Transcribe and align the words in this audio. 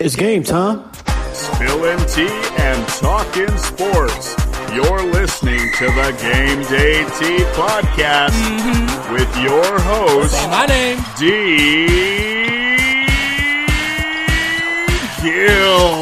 It's 0.00 0.16
game 0.16 0.42
time. 0.42 0.90
Spilling 1.32 2.04
tea 2.08 2.26
and 2.58 2.88
talking 2.88 3.56
sports. 3.58 4.34
You're 4.74 5.04
listening 5.12 5.70
to 5.78 5.84
the 5.86 6.10
Game 6.20 6.62
Day 6.62 7.04
Tea 7.18 7.44
Podcast 7.54 8.30
mm-hmm. 8.30 9.12
with 9.12 9.36
your 9.40 9.78
host, 9.80 10.32
Say 10.32 10.48
my 10.48 10.66
name. 10.66 10.98
D. 11.16 11.26
Gill. 15.22 15.93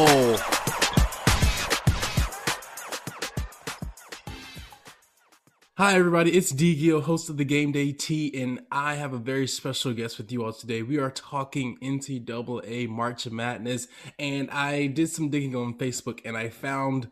Hi, 5.83 5.95
everybody. 5.95 6.31
It's 6.31 6.51
D 6.51 6.75
Gill, 6.75 7.01
host 7.01 7.29
of 7.29 7.35
the 7.35 7.43
Game 7.43 7.73
Day 7.73 7.91
Tea, 7.91 8.31
and 8.41 8.61
I 8.71 8.95
have 8.95 9.11
a 9.11 9.17
very 9.17 9.47
special 9.47 9.91
guest 9.91 10.17
with 10.17 10.31
you 10.31 10.45
all 10.45 10.53
today. 10.53 10.81
We 10.81 10.97
are 10.97 11.11
talking 11.11 11.77
NCAA 11.83 12.87
March 12.87 13.29
Madness, 13.29 13.89
and 14.17 14.49
I 14.49 14.87
did 14.87 15.09
some 15.09 15.27
digging 15.27 15.57
on 15.57 15.77
Facebook, 15.77 16.21
and 16.23 16.37
I 16.37 16.47
found 16.47 17.11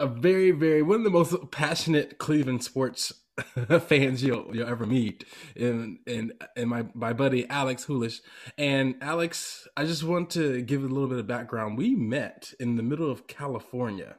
a 0.00 0.06
very, 0.06 0.52
very 0.52 0.80
one 0.80 1.00
of 1.00 1.04
the 1.04 1.10
most 1.10 1.34
passionate 1.50 2.16
Cleveland 2.16 2.64
sports 2.64 3.12
fans 3.86 4.24
you'll 4.24 4.56
you'll 4.56 4.70
ever 4.70 4.86
meet, 4.86 5.26
and 5.54 5.98
and 6.06 6.32
and 6.56 6.70
my 6.70 6.86
my 6.94 7.12
buddy 7.12 7.46
Alex 7.50 7.84
Hoolish. 7.84 8.20
And 8.56 8.94
Alex, 9.02 9.68
I 9.76 9.84
just 9.84 10.02
want 10.02 10.30
to 10.30 10.62
give 10.62 10.82
a 10.82 10.88
little 10.88 11.08
bit 11.08 11.18
of 11.18 11.26
background. 11.26 11.76
We 11.76 11.94
met 11.94 12.54
in 12.58 12.76
the 12.76 12.82
middle 12.82 13.10
of 13.10 13.26
California, 13.26 14.16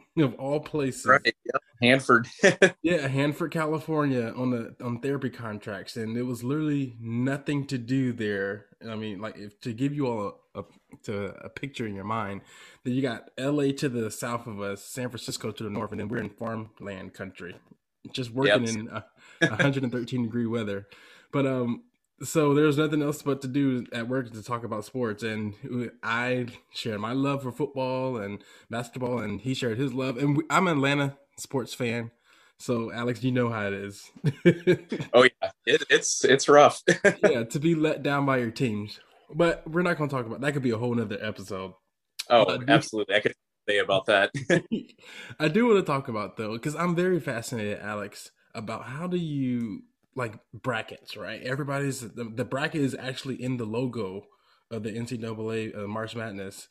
of 0.18 0.34
all 0.36 0.60
places. 0.60 1.06
Right. 1.06 1.22
Yep. 1.24 1.62
Hanford. 1.82 2.28
Yeah, 2.82 3.08
Hanford, 3.08 3.52
California, 3.52 4.32
on 4.36 4.50
the 4.52 4.74
on 4.82 5.00
therapy 5.00 5.30
contracts, 5.30 5.96
and 5.98 6.16
it 6.16 6.22
was 6.24 6.44
literally 6.44 6.96
nothing 7.00 7.66
to 7.68 7.78
do 7.78 8.12
there. 8.14 8.66
I 8.88 8.96
mean, 8.96 9.20
like 9.20 9.36
if 9.38 9.60
to 9.62 9.74
give 9.74 9.94
you 9.94 10.06
all 10.08 10.40
a, 10.54 10.60
a 10.60 10.64
to 11.04 11.34
a 11.44 11.50
picture 11.50 11.86
in 11.86 11.94
your 11.94 12.04
mind, 12.06 12.42
that 12.84 12.92
you 12.92 13.02
got 13.02 13.30
L.A. 13.38 13.72
to 13.74 13.90
the 13.90 14.10
south 14.10 14.46
of 14.48 14.60
us, 14.62 14.84
San 14.84 15.10
Francisco 15.10 15.52
to 15.52 15.64
the 15.64 15.70
north, 15.70 15.92
and 15.92 16.00
then 16.00 16.08
we're 16.08 16.18
in 16.18 16.30
farmland 16.30 17.14
country, 17.14 17.56
just 18.12 18.32
working 18.32 18.64
Yep. 18.64 18.76
in 18.76 18.88
uh, 18.90 19.02
113 19.40 20.24
degree 20.24 20.46
weather. 20.46 20.88
But 21.32 21.46
um, 21.46 21.84
so 22.22 22.54
there's 22.54 22.78
nothing 22.78 23.02
else 23.02 23.22
but 23.22 23.40
to 23.42 23.48
do 23.48 23.84
at 23.92 24.08
work 24.08 24.32
to 24.32 24.42
talk 24.42 24.64
about 24.64 24.84
sports, 24.84 25.22
and 25.22 25.54
I 26.02 26.46
shared 26.72 27.00
my 27.00 27.12
love 27.12 27.42
for 27.42 27.52
football 27.52 28.16
and 28.16 28.42
basketball, 28.70 29.18
and 29.18 29.40
he 29.40 29.54
shared 29.54 29.78
his 29.78 29.92
love. 29.92 30.16
And 30.18 30.36
we, 30.38 30.44
I'm 30.50 30.68
an 30.68 30.76
Atlanta 30.78 31.16
sports 31.38 31.74
fan, 31.74 32.10
so 32.58 32.92
Alex, 32.92 33.22
you 33.22 33.32
know 33.32 33.48
how 33.50 33.66
it 33.66 33.72
is. 33.72 34.10
oh 35.12 35.24
yeah, 35.24 35.50
it, 35.66 35.82
it's 35.90 36.24
it's 36.24 36.48
rough. 36.48 36.82
yeah, 37.22 37.44
to 37.44 37.58
be 37.58 37.74
let 37.74 38.02
down 38.02 38.26
by 38.26 38.38
your 38.38 38.50
teams. 38.50 39.00
But 39.34 39.68
we're 39.68 39.82
not 39.82 39.96
going 39.96 40.10
to 40.10 40.14
talk 40.14 40.26
about 40.26 40.40
that. 40.42 40.52
Could 40.52 40.62
be 40.62 40.70
a 40.70 40.78
whole 40.78 40.94
nother 40.94 41.18
episode. 41.20 41.72
oh, 42.30 42.42
Uh, 42.44 42.58
absolutely. 42.68 43.14
I 43.14 43.20
could 43.20 43.34
say 43.68 43.78
about 43.78 44.06
that. 44.06 44.30
I 45.40 45.48
do 45.48 45.66
want 45.66 45.78
to 45.78 45.82
talk 45.90 46.08
about 46.08 46.36
though, 46.36 46.52
because 46.52 46.76
I'm 46.76 46.94
very 46.94 47.18
fascinated, 47.20 47.78
Alex, 47.80 48.30
about 48.54 48.84
how 48.84 49.06
do 49.06 49.16
you 49.16 49.82
like 50.14 50.34
brackets, 50.52 51.16
right? 51.16 51.42
Everybody's 51.42 52.00
the, 52.00 52.24
the 52.24 52.44
bracket 52.44 52.82
is 52.82 52.94
actually 52.98 53.42
in 53.42 53.56
the 53.56 53.64
logo 53.64 54.26
of 54.70 54.82
the 54.82 54.90
NCAA 54.90 55.76
uh, 55.76 55.86
March 55.86 56.14
Madness, 56.16 56.68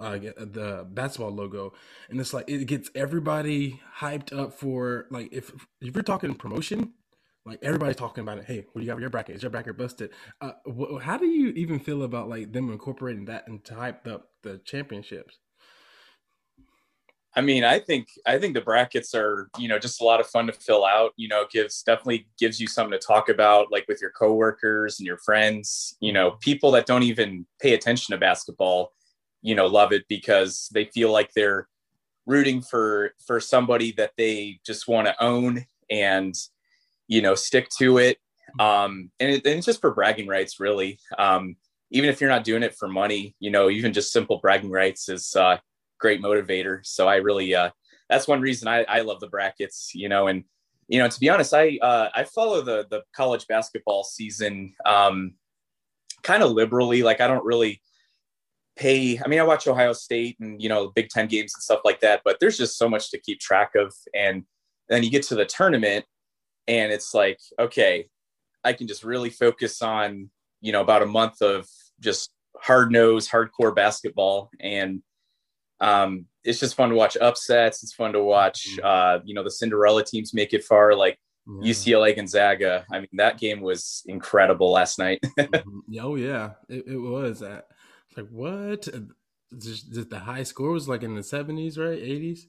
uh, 0.00 0.18
the 0.18 0.86
basketball 0.90 1.30
logo, 1.32 1.72
and 2.08 2.20
it's 2.20 2.32
like 2.32 2.48
it 2.48 2.66
gets 2.66 2.90
everybody 2.94 3.80
hyped 3.98 4.36
up 4.36 4.52
for 4.54 5.06
like 5.10 5.32
if 5.32 5.52
if 5.80 5.94
you're 5.94 6.02
talking 6.02 6.34
promotion. 6.34 6.92
Like 7.46 7.58
everybody's 7.62 7.96
talking 7.96 8.22
about 8.22 8.38
it. 8.38 8.46
Hey, 8.46 8.64
what 8.72 8.80
do 8.80 8.80
you 8.80 8.86
got 8.86 8.94
for 8.94 9.02
your 9.02 9.10
bracket? 9.10 9.36
Is 9.36 9.42
your 9.42 9.50
bracket 9.50 9.76
busted? 9.76 10.10
Uh, 10.40 10.52
wh- 10.66 11.02
how 11.02 11.18
do 11.18 11.26
you 11.26 11.50
even 11.50 11.78
feel 11.78 12.02
about 12.02 12.26
like 12.26 12.52
them 12.52 12.70
incorporating 12.72 13.26
that 13.26 13.46
and 13.46 13.62
to 13.66 13.74
hype 13.74 14.06
up 14.06 14.30
the 14.42 14.62
championships? 14.64 15.38
I 17.36 17.40
mean, 17.40 17.64
I 17.64 17.80
think 17.80 18.08
I 18.26 18.38
think 18.38 18.54
the 18.54 18.60
brackets 18.60 19.14
are, 19.14 19.50
you 19.58 19.68
know, 19.68 19.78
just 19.78 20.00
a 20.00 20.04
lot 20.04 20.20
of 20.20 20.26
fun 20.26 20.46
to 20.46 20.52
fill 20.52 20.84
out. 20.84 21.12
You 21.16 21.28
know, 21.28 21.44
gives 21.50 21.82
definitely 21.82 22.28
gives 22.38 22.60
you 22.60 22.68
something 22.68 22.98
to 22.98 23.04
talk 23.04 23.28
about, 23.28 23.72
like 23.72 23.86
with 23.88 24.00
your 24.00 24.10
coworkers 24.10 25.00
and 25.00 25.06
your 25.06 25.18
friends. 25.18 25.96
You 26.00 26.12
know, 26.12 26.32
people 26.40 26.70
that 26.72 26.86
don't 26.86 27.02
even 27.02 27.46
pay 27.60 27.74
attention 27.74 28.12
to 28.12 28.18
basketball, 28.18 28.92
you 29.42 29.54
know, 29.54 29.66
love 29.66 29.92
it 29.92 30.04
because 30.08 30.68
they 30.72 30.84
feel 30.86 31.10
like 31.10 31.32
they're 31.34 31.68
rooting 32.26 32.62
for 32.62 33.12
for 33.26 33.40
somebody 33.40 33.92
that 33.92 34.12
they 34.16 34.60
just 34.64 34.86
want 34.86 35.06
to 35.08 35.22
own 35.22 35.66
and 35.90 36.34
you 37.08 37.20
know 37.20 37.34
stick 37.34 37.68
to 37.78 37.98
it. 37.98 38.18
Um, 38.60 39.10
and, 39.18 39.30
it, 39.30 39.46
and 39.46 39.56
it's 39.56 39.66
just 39.66 39.80
for 39.80 39.92
bragging 39.92 40.28
rights, 40.28 40.60
really. 40.60 41.00
Um, 41.18 41.56
even 41.90 42.08
if 42.08 42.20
you're 42.20 42.30
not 42.30 42.44
doing 42.44 42.62
it 42.62 42.76
for 42.76 42.88
money, 42.88 43.34
you 43.40 43.50
know, 43.50 43.68
even 43.70 43.92
just 43.92 44.12
simple 44.12 44.38
bragging 44.38 44.70
rights 44.70 45.08
is 45.08 45.34
uh, 45.34 45.58
great 46.04 46.20
motivator. 46.20 46.84
So 46.84 47.08
I 47.08 47.16
really, 47.16 47.54
uh, 47.54 47.70
that's 48.10 48.28
one 48.28 48.42
reason 48.42 48.68
I, 48.68 48.84
I 48.84 49.00
love 49.00 49.20
the 49.20 49.26
brackets, 49.26 49.92
you 49.94 50.10
know, 50.10 50.26
and, 50.26 50.44
you 50.86 50.98
know, 50.98 51.08
to 51.08 51.18
be 51.18 51.30
honest, 51.30 51.54
I, 51.54 51.78
uh, 51.80 52.10
I 52.14 52.24
follow 52.24 52.60
the, 52.60 52.86
the 52.90 53.04
college 53.16 53.46
basketball 53.46 54.04
season, 54.04 54.74
um, 54.84 55.36
kind 56.22 56.42
of 56.42 56.50
liberally. 56.50 57.02
Like 57.02 57.22
I 57.22 57.26
don't 57.26 57.46
really 57.46 57.80
pay. 58.76 59.18
I 59.18 59.28
mean, 59.28 59.40
I 59.40 59.44
watch 59.44 59.66
Ohio 59.66 59.94
state 59.94 60.36
and, 60.40 60.60
you 60.60 60.68
know, 60.68 60.92
big 60.94 61.08
10 61.08 61.26
games 61.28 61.54
and 61.54 61.62
stuff 61.62 61.80
like 61.86 62.00
that, 62.00 62.20
but 62.22 62.36
there's 62.38 62.58
just 62.58 62.76
so 62.76 62.86
much 62.86 63.10
to 63.12 63.18
keep 63.18 63.40
track 63.40 63.70
of. 63.74 63.94
And 64.14 64.44
then 64.90 65.04
you 65.04 65.10
get 65.10 65.22
to 65.28 65.34
the 65.34 65.46
tournament 65.46 66.04
and 66.68 66.92
it's 66.92 67.14
like, 67.14 67.40
okay, 67.58 68.08
I 68.62 68.74
can 68.74 68.88
just 68.88 69.04
really 69.04 69.30
focus 69.30 69.80
on, 69.80 70.28
you 70.60 70.70
know, 70.72 70.82
about 70.82 71.02
a 71.02 71.06
month 71.06 71.40
of 71.40 71.66
just 71.98 72.30
hard 72.60 72.92
nose, 72.92 73.26
hardcore 73.26 73.74
basketball. 73.74 74.50
And, 74.60 75.02
um, 75.80 76.26
it's 76.44 76.60
just 76.60 76.74
fun 76.76 76.90
to 76.90 76.94
watch 76.94 77.16
upsets. 77.20 77.82
It's 77.82 77.94
fun 77.94 78.12
to 78.12 78.22
watch, 78.22 78.78
uh, 78.82 79.18
you 79.24 79.34
know, 79.34 79.42
the 79.42 79.50
Cinderella 79.50 80.04
teams 80.04 80.34
make 80.34 80.52
it 80.52 80.64
far, 80.64 80.94
like 80.94 81.18
Yeah. 81.46 81.70
UCLA 81.72 82.14
Gonzaga. 82.16 82.84
I 82.92 83.00
mean, 83.00 83.08
that 83.14 83.38
game 83.38 83.60
was 83.60 84.02
incredible 84.06 84.70
last 84.70 84.98
night. 84.98 85.20
Mhm. 85.38 85.80
Oh 86.00 86.16
yeah, 86.16 86.52
it, 86.68 86.84
it 86.86 86.96
was. 86.98 87.42
It's 87.42 88.16
like 88.16 88.28
what? 88.28 88.88
Just, 89.58 89.92
just 89.92 90.10
the 90.10 90.18
high 90.18 90.42
score 90.42 90.70
was 90.72 90.88
like 90.88 91.02
in 91.02 91.14
the 91.14 91.22
seventies, 91.22 91.78
right? 91.78 91.98
Eighties. 91.98 92.48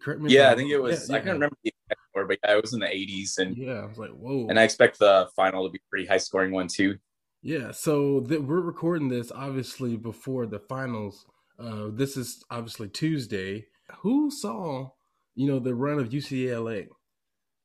Correct 0.00 0.20
me. 0.20 0.32
yeah, 0.34 0.50
I'm 0.50 0.56
think 0.58 0.70
it 0.72 0.78
was. 0.78 1.08
Yeah, 1.08 1.16
I 1.16 1.18
can't 1.20 1.34
remember 1.34 1.56
the 1.62 1.70
exact 1.86 2.00
score, 2.10 2.26
but 2.26 2.38
yeah, 2.44 2.56
it 2.56 2.62
was 2.62 2.72
in 2.74 2.80
the 2.80 2.86
80s, 2.86 3.38
and 3.38 3.56
Yeah, 3.56 3.74
I 3.82 3.86
was 3.86 3.96
like, 3.98 4.10
whoa. 4.10 4.48
and 4.48 4.58
I 4.58 4.64
expect 4.64 4.98
the 4.98 5.28
final 5.36 5.64
to 5.66 5.70
be 5.70 5.78
a 5.78 5.88
pretty 5.90 6.06
high 6.06 6.16
scoring 6.18 6.50
one 6.52 6.66
too. 6.68 6.96
yeah, 7.42 7.70
so 7.70 8.20
th- 8.20 8.40
we're 8.40 8.60
recording 8.60 9.08
this 9.08 9.30
obviously 9.32 9.96
before 9.96 10.46
the 10.46 10.58
finals. 10.58 11.26
Uh, 11.58 11.88
this 11.92 12.16
is 12.16 12.44
obviously 12.50 12.88
Tuesday. 12.88 13.66
Who 13.98 14.30
saw, 14.30 14.90
you 15.34 15.46
know, 15.48 15.58
the 15.58 15.74
run 15.74 15.98
of 15.98 16.08
UCLA? 16.10 16.88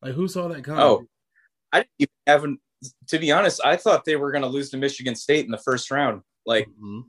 Like, 0.01 0.13
who 0.13 0.27
saw 0.27 0.47
that 0.47 0.63
coming? 0.63 0.81
Oh, 0.81 1.05
I 1.71 1.79
didn't 1.79 1.89
even 1.99 2.09
haven't. 2.27 2.59
To 3.07 3.19
be 3.19 3.31
honest, 3.31 3.59
I 3.65 3.75
thought 3.75 4.05
they 4.05 4.15
were 4.15 4.31
going 4.31 4.43
to 4.43 4.47
lose 4.47 4.69
to 4.69 4.77
Michigan 4.77 5.15
State 5.15 5.45
in 5.45 5.51
the 5.51 5.57
first 5.57 5.91
round. 5.91 6.21
Like 6.45 6.67
Mhm. 6.81 7.03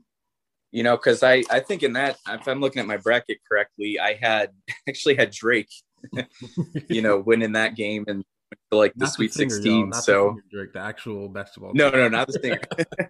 you 0.71 0.83
know, 0.83 0.97
because 0.97 1.23
I 1.23 1.43
I 1.49 1.59
think 1.61 1.83
in 1.83 1.93
that 1.93 2.17
if 2.27 2.47
I'm 2.47 2.59
looking 2.59 2.79
at 2.81 2.87
my 2.87 2.97
bracket 2.97 3.39
correctly, 3.49 3.99
I 3.99 4.13
had 4.21 4.51
actually 4.89 5.15
had 5.15 5.31
Drake, 5.31 5.69
you 6.89 7.01
know, 7.01 7.19
winning 7.19 7.53
that 7.53 7.75
game 7.75 8.03
and 8.07 8.23
like 8.71 8.93
the 8.95 9.05
Not 9.05 9.13
Sweet 9.13 9.33
singer, 9.33 9.49
Sixteen. 9.49 9.89
not 9.89 9.97
the 9.97 10.01
So 10.01 10.29
singer, 10.31 10.43
Drake, 10.51 10.73
the 10.73 10.79
actual 10.79 11.29
basketball. 11.29 11.71
no, 11.73 11.89
player. 11.89 12.09
no, 12.09 12.17
not 12.17 12.27
the 12.27 12.33
singer. 12.41 12.61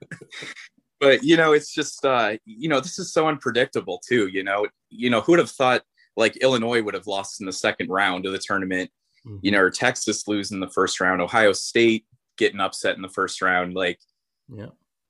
but 1.01 1.23
you 1.23 1.35
know, 1.35 1.51
it's 1.51 1.73
just 1.73 2.06
uh, 2.06 2.38
you 2.45 2.69
know, 2.69 2.79
this 2.79 2.97
is 3.00 3.12
so 3.12 3.28
unpredictable 3.28 4.00
too. 4.07 4.28
You 4.28 4.44
know, 4.44 4.67
you 4.89 5.09
know, 5.09 5.19
who 5.19 5.34
would 5.34 5.39
have 5.39 5.50
thought 5.51 5.81
like 6.16 6.38
Illinois 6.38 6.81
would 6.81 6.94
have 6.94 7.07
lost 7.07 7.41
in 7.41 7.45
the 7.47 7.51
second 7.51 7.89
round 7.89 8.25
of 8.25 8.31
the 8.31 8.39
tournament? 8.39 8.89
Mhm. 9.25 9.39
You 9.41 9.51
know, 9.51 9.59
or 9.59 9.69
Texas 9.72 10.28
losing 10.28 10.59
the 10.59 10.69
first 10.69 11.00
round, 11.01 11.22
Ohio 11.22 11.51
State 11.53 12.06
getting 12.38 12.59
upset 12.62 12.95
in 12.95 13.01
the 13.01 13.09
first 13.09 13.41
round. 13.41 13.73
Like 13.73 14.00
Yeah. 14.47 14.67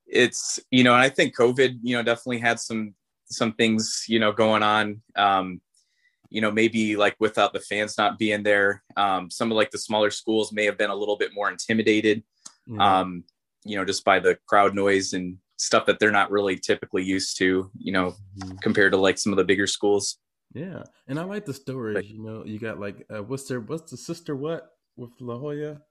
it's 0.08 0.60
you 0.72 0.84
know, 0.84 0.94
and 0.94 1.02
I 1.04 1.10
think 1.10 1.36
COVID, 1.36 1.80
you 1.84 1.96
know, 1.96 2.04
definitely 2.04 2.40
had 2.40 2.60
some 2.60 2.96
some 3.26 3.54
things 3.54 4.06
you 4.08 4.20
know 4.20 4.32
going 4.32 4.64
on. 4.64 5.02
Um, 5.16 5.62
you 6.30 6.40
know, 6.40 6.52
maybe 6.52 6.96
like 6.96 7.18
without 7.20 7.52
the 7.52 7.60
fans 7.60 7.98
not 7.98 8.18
being 8.18 8.42
there, 8.44 8.84
um, 8.96 9.30
some 9.30 9.52
of 9.52 9.58
like 9.58 9.72
the 9.72 9.78
smaller 9.78 10.10
schools 10.10 10.54
may 10.54 10.64
have 10.64 10.78
been 10.78 10.90
a 10.90 10.96
little 10.96 11.18
bit 11.18 11.34
more 11.34 11.52
intimidated 11.52 12.24
Yeah. 12.68 13.00
um, 13.02 13.26
you 13.66 13.76
know, 13.76 13.84
just 13.84 14.06
by 14.06 14.18
the 14.20 14.38
crowd 14.48 14.74
noise 14.74 15.12
and 15.14 15.38
stuff 15.62 15.86
that 15.86 16.00
they're 16.00 16.12
not 16.12 16.32
really 16.32 16.58
typically 16.58 17.04
used 17.04 17.38
to, 17.38 17.70
you 17.78 17.92
know, 17.92 18.16
Mhm. 18.40 18.60
compared 18.62 18.92
to 18.94 18.98
like 18.98 19.18
some 19.18 19.32
of 19.32 19.38
the 19.38 19.44
bigger 19.44 19.68
schools. 19.68 20.18
Yeah, 20.54 20.84
and 21.08 21.20
I 21.20 21.24
like 21.24 21.46
the 21.46 21.54
stories. 21.54 22.10
You 22.10 22.22
know, 22.22 22.44
you 22.46 22.60
got 22.60 22.80
like 22.80 23.06
uh, 23.14 23.24
what's 23.24 23.44
their 23.48 23.60
what's 23.62 23.92
the 23.92 23.98
sister 23.98 24.36
what 24.36 24.70
with 24.98 25.12
La 25.22 25.38
Jolla? 25.38 25.82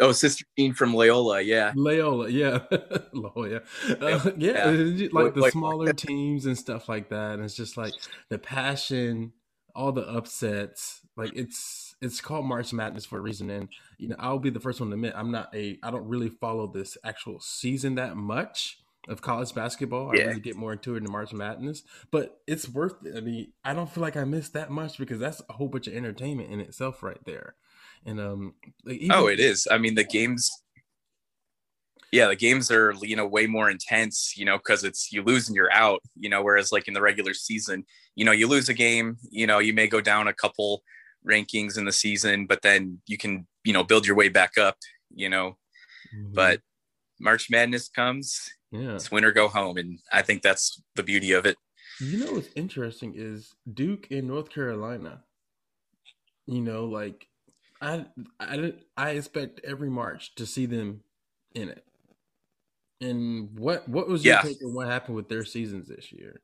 Oh, 0.00 0.12
Sister 0.12 0.46
Jean 0.58 0.72
from 0.72 0.94
Loyola, 0.94 1.42
yeah. 1.42 1.72
Loyola, 1.76 2.30
yeah, 2.30 2.60
La 3.12 3.28
Jolla. 3.28 3.60
Uh, 4.00 4.30
yeah, 4.38 4.70
Yeah. 4.70 5.08
like 5.12 5.34
the 5.34 5.50
smaller 5.50 5.92
teams 5.92 6.46
and 6.46 6.56
stuff 6.56 6.88
like 6.88 7.10
that. 7.10 7.34
And 7.34 7.44
it's 7.44 7.54
just 7.54 7.76
like 7.76 7.92
the 8.30 8.38
passion, 8.38 9.32
all 9.74 9.92
the 9.92 10.08
upsets. 10.08 11.00
Like 11.16 11.32
it's 11.34 11.94
it's 12.00 12.22
called 12.22 12.46
March 12.46 12.72
Madness 12.72 13.04
for 13.04 13.18
a 13.18 13.20
reason. 13.20 13.50
And 13.50 13.68
you 13.98 14.08
know, 14.08 14.16
I'll 14.18 14.38
be 14.38 14.48
the 14.48 14.60
first 14.60 14.80
one 14.80 14.88
to 14.88 14.94
admit 14.94 15.12
I'm 15.14 15.30
not 15.30 15.54
a 15.54 15.78
I 15.82 15.90
don't 15.90 16.08
really 16.08 16.30
follow 16.30 16.66
this 16.68 16.96
actual 17.04 17.40
season 17.40 17.96
that 17.96 18.16
much. 18.16 18.78
Of 19.08 19.20
college 19.20 19.54
basketball. 19.54 20.14
Yeah. 20.14 20.22
I 20.22 20.26
really 20.28 20.40
get 20.40 20.56
more 20.56 20.72
into 20.72 20.94
it 20.94 21.04
in 21.04 21.10
March 21.10 21.32
Madness, 21.32 21.82
but 22.10 22.40
it's 22.46 22.68
worth 22.68 23.04
it. 23.04 23.16
I 23.16 23.20
mean, 23.20 23.52
I 23.64 23.74
don't 23.74 23.90
feel 23.90 24.02
like 24.02 24.16
I 24.16 24.24
missed 24.24 24.52
that 24.52 24.70
much 24.70 24.98
because 24.98 25.18
that's 25.18 25.42
a 25.48 25.52
whole 25.52 25.68
bunch 25.68 25.86
of 25.86 25.94
entertainment 25.94 26.50
in 26.50 26.60
itself 26.60 27.02
right 27.02 27.22
there. 27.24 27.54
And 28.04 28.20
um, 28.20 28.54
like 28.84 28.96
even- 28.96 29.12
oh, 29.12 29.26
it 29.26 29.40
is. 29.40 29.66
I 29.70 29.78
mean, 29.78 29.94
the 29.94 30.04
games. 30.04 30.50
Yeah, 32.10 32.26
the 32.28 32.36
games 32.36 32.70
are 32.70 32.92
you 33.00 33.16
know 33.16 33.26
way 33.26 33.46
more 33.46 33.70
intense, 33.70 34.34
you 34.36 34.44
know, 34.44 34.58
because 34.58 34.84
it's 34.84 35.10
you 35.12 35.22
lose 35.22 35.48
and 35.48 35.56
you're 35.56 35.72
out, 35.72 36.02
you 36.14 36.28
know. 36.28 36.42
Whereas 36.42 36.70
like 36.70 36.86
in 36.86 36.92
the 36.92 37.00
regular 37.00 37.32
season, 37.32 37.86
you 38.16 38.26
know, 38.26 38.32
you 38.32 38.48
lose 38.48 38.68
a 38.68 38.74
game, 38.74 39.16
you 39.30 39.46
know, 39.46 39.60
you 39.60 39.72
may 39.72 39.86
go 39.86 40.02
down 40.02 40.28
a 40.28 40.34
couple 40.34 40.82
rankings 41.26 41.78
in 41.78 41.86
the 41.86 41.92
season, 41.92 42.44
but 42.44 42.60
then 42.60 43.00
you 43.06 43.16
can 43.16 43.46
you 43.64 43.72
know 43.72 43.82
build 43.82 44.06
your 44.06 44.14
way 44.14 44.28
back 44.28 44.58
up, 44.58 44.76
you 45.14 45.30
know. 45.30 45.56
Mm-hmm. 46.14 46.34
But 46.34 46.60
March 47.18 47.48
Madness 47.50 47.88
comes, 47.88 48.52
yeah. 48.72 48.94
it's 48.94 49.10
win 49.10 49.24
or 49.24 49.32
go 49.32 49.48
home, 49.48 49.76
and 49.76 49.98
I 50.12 50.22
think 50.22 50.42
that's 50.42 50.82
the 50.96 51.02
beauty 51.02 51.32
of 51.32 51.46
it. 51.46 51.56
You 52.00 52.24
know 52.24 52.32
what's 52.32 52.48
interesting 52.56 53.12
is 53.14 53.54
Duke 53.72 54.08
in 54.10 54.26
North 54.26 54.50
Carolina. 54.50 55.22
You 56.46 56.62
know, 56.62 56.86
like 56.86 57.28
I 57.80 58.06
I 58.40 58.72
I 58.96 59.10
expect 59.10 59.60
every 59.64 59.90
March 59.90 60.34
to 60.36 60.46
see 60.46 60.66
them 60.66 61.02
in 61.54 61.68
it. 61.68 61.84
And 63.00 63.58
what 63.58 63.88
what 63.88 64.08
was 64.08 64.24
your 64.24 64.34
yeah. 64.34 64.40
take 64.42 64.62
on 64.64 64.74
what 64.74 64.88
happened 64.88 65.16
with 65.16 65.28
their 65.28 65.44
seasons 65.44 65.88
this 65.88 66.10
year? 66.12 66.40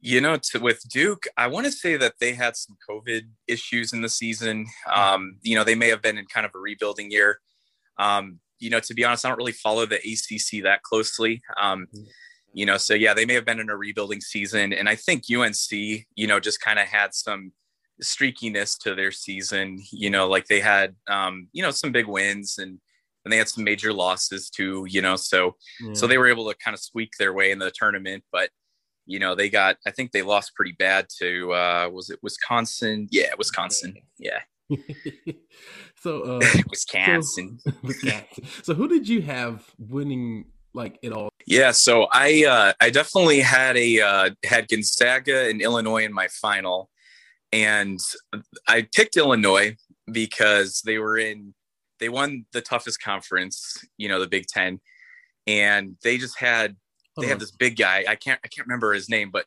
You 0.00 0.20
know, 0.20 0.36
to, 0.36 0.58
with 0.58 0.86
Duke, 0.88 1.26
I 1.36 1.46
want 1.46 1.66
to 1.66 1.72
say 1.72 1.96
that 1.96 2.14
they 2.20 2.34
had 2.34 2.56
some 2.56 2.76
COVID 2.88 3.22
issues 3.48 3.92
in 3.92 4.02
the 4.02 4.08
season. 4.08 4.66
Um, 4.92 5.38
you 5.42 5.56
know, 5.56 5.64
they 5.64 5.74
may 5.74 5.88
have 5.88 6.02
been 6.02 6.18
in 6.18 6.26
kind 6.26 6.44
of 6.44 6.52
a 6.54 6.58
rebuilding 6.58 7.10
year. 7.10 7.40
Um, 7.98 8.40
you 8.58 8.70
know, 8.70 8.80
to 8.80 8.94
be 8.94 9.04
honest, 9.04 9.24
I 9.24 9.28
don't 9.28 9.38
really 9.38 9.52
follow 9.52 9.86
the 9.86 9.96
ACC 9.96 10.62
that 10.64 10.82
closely. 10.82 11.42
Um, 11.60 11.86
mm-hmm. 11.94 12.04
you 12.52 12.66
know, 12.66 12.76
so 12.76 12.94
yeah, 12.94 13.14
they 13.14 13.26
may 13.26 13.34
have 13.34 13.44
been 13.44 13.60
in 13.60 13.70
a 13.70 13.76
rebuilding 13.76 14.20
season, 14.20 14.72
and 14.72 14.88
I 14.88 14.96
think 14.96 15.24
UNC, 15.30 15.70
you 15.70 16.26
know, 16.26 16.40
just 16.40 16.60
kind 16.60 16.78
of 16.78 16.86
had 16.86 17.14
some 17.14 17.52
streakiness 18.02 18.78
to 18.80 18.94
their 18.94 19.12
season. 19.12 19.82
You 19.92 20.10
know, 20.10 20.28
like 20.28 20.46
they 20.46 20.60
had, 20.60 20.94
um, 21.08 21.48
you 21.52 21.62
know, 21.62 21.70
some 21.70 21.92
big 21.92 22.06
wins 22.06 22.58
and 22.58 22.78
and 23.24 23.32
they 23.32 23.38
had 23.38 23.48
some 23.48 23.64
major 23.64 23.92
losses 23.92 24.50
too. 24.50 24.86
You 24.88 25.02
know, 25.02 25.16
so 25.16 25.56
yeah. 25.80 25.94
so 25.94 26.06
they 26.06 26.18
were 26.18 26.28
able 26.28 26.48
to 26.48 26.56
kind 26.56 26.74
of 26.74 26.80
squeak 26.80 27.10
their 27.18 27.32
way 27.32 27.50
in 27.50 27.58
the 27.58 27.72
tournament, 27.72 28.24
but 28.32 28.50
you 29.06 29.18
know 29.18 29.34
they 29.34 29.48
got 29.48 29.76
I 29.86 29.92
think 29.92 30.12
they 30.12 30.22
lost 30.22 30.54
pretty 30.54 30.74
bad 30.78 31.06
to 31.18 31.52
uh 31.52 31.88
was 31.92 32.10
it 32.10 32.18
Wisconsin? 32.22 33.08
Yeah, 33.10 33.32
Wisconsin. 33.38 33.96
Yeah. 34.18 34.40
so 36.00 36.22
uh 36.22 36.40
Wisconsin. 36.70 37.58
So, 37.58 37.72
Wisconsin. 37.82 38.44
So 38.62 38.74
who 38.74 38.88
did 38.88 39.08
you 39.08 39.22
have 39.22 39.64
winning 39.78 40.46
like 40.74 40.98
it 41.02 41.12
all? 41.12 41.30
Yeah, 41.46 41.70
so 41.72 42.08
I 42.12 42.44
uh 42.44 42.72
I 42.80 42.90
definitely 42.90 43.40
had 43.40 43.76
a 43.76 44.00
uh 44.00 44.30
had 44.44 44.68
Gonzaga 44.68 45.48
and 45.48 45.60
Illinois 45.60 46.04
in 46.04 46.12
my 46.12 46.28
final 46.28 46.90
and 47.52 47.98
I 48.68 48.86
picked 48.94 49.16
Illinois 49.16 49.76
because 50.10 50.82
they 50.84 50.98
were 50.98 51.16
in 51.16 51.54
they 51.98 52.08
won 52.08 52.44
the 52.52 52.60
toughest 52.60 53.00
conference, 53.00 53.78
you 53.96 54.08
know, 54.08 54.20
the 54.20 54.28
Big 54.28 54.46
10 54.46 54.80
and 55.46 55.96
they 56.02 56.18
just 56.18 56.38
had 56.38 56.76
they 57.18 57.28
have 57.28 57.38
this 57.38 57.52
big 57.52 57.76
guy. 57.76 58.04
I 58.06 58.14
can't 58.14 58.40
I 58.44 58.48
can't 58.48 58.66
remember 58.66 58.92
his 58.92 59.08
name, 59.08 59.30
but 59.32 59.46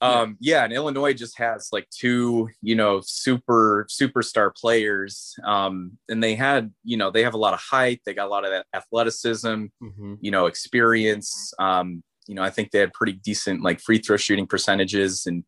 um 0.00 0.36
yeah, 0.40 0.64
and 0.64 0.72
Illinois 0.72 1.12
just 1.12 1.38
has 1.38 1.68
like 1.72 1.88
two, 1.90 2.48
you 2.62 2.74
know, 2.74 3.00
super 3.04 3.86
superstar 3.90 4.54
players. 4.54 5.34
Um 5.44 5.98
and 6.08 6.22
they 6.22 6.34
had, 6.34 6.72
you 6.84 6.96
know, 6.96 7.10
they 7.10 7.22
have 7.22 7.34
a 7.34 7.38
lot 7.38 7.54
of 7.54 7.60
height, 7.60 8.00
they 8.04 8.14
got 8.14 8.26
a 8.26 8.30
lot 8.30 8.44
of 8.44 8.50
that 8.50 8.66
athleticism, 8.74 9.48
mm-hmm. 9.82 10.14
you 10.20 10.30
know, 10.30 10.46
experience. 10.46 11.52
Um 11.58 12.02
you 12.26 12.34
know, 12.34 12.42
I 12.42 12.50
think 12.50 12.70
they 12.70 12.78
had 12.78 12.92
pretty 12.92 13.12
decent 13.12 13.62
like 13.62 13.80
free 13.80 13.98
throw 13.98 14.16
shooting 14.16 14.46
percentages 14.46 15.26
and 15.26 15.44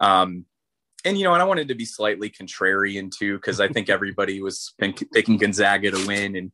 um 0.00 0.44
and 1.04 1.16
you 1.16 1.24
know, 1.24 1.32
and 1.32 1.42
I 1.42 1.46
wanted 1.46 1.68
to 1.68 1.74
be 1.74 1.84
slightly 1.84 2.30
contrarian 2.30 3.10
too 3.10 3.36
because 3.36 3.60
I 3.60 3.68
think 3.68 3.88
everybody 3.88 4.42
was 4.42 4.74
picking 4.78 5.38
Gonzaga 5.38 5.90
to 5.90 6.06
win, 6.06 6.36
and 6.36 6.52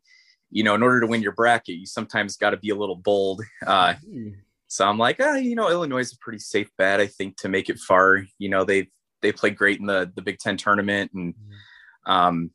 you 0.50 0.62
know, 0.62 0.74
in 0.74 0.82
order 0.82 1.00
to 1.00 1.06
win 1.06 1.22
your 1.22 1.32
bracket, 1.32 1.76
you 1.76 1.86
sometimes 1.86 2.36
got 2.36 2.50
to 2.50 2.56
be 2.56 2.70
a 2.70 2.76
little 2.76 2.96
bold. 2.96 3.42
Uh, 3.66 3.94
hmm. 3.94 4.30
So 4.74 4.84
I'm 4.84 4.98
like, 4.98 5.18
ah, 5.20 5.36
you 5.36 5.54
know, 5.54 5.70
Illinois 5.70 6.00
is 6.00 6.14
a 6.14 6.18
pretty 6.18 6.40
safe 6.40 6.68
bet, 6.76 6.98
I 7.00 7.06
think, 7.06 7.36
to 7.36 7.48
make 7.48 7.70
it 7.70 7.78
far. 7.78 8.24
You 8.40 8.48
know, 8.48 8.64
they 8.64 8.88
they 9.22 9.30
played 9.30 9.56
great 9.56 9.78
in 9.78 9.86
the 9.86 10.10
the 10.16 10.20
Big 10.20 10.40
Ten 10.40 10.56
tournament, 10.56 11.12
and 11.14 11.32
hmm. 11.32 12.12
um, 12.12 12.50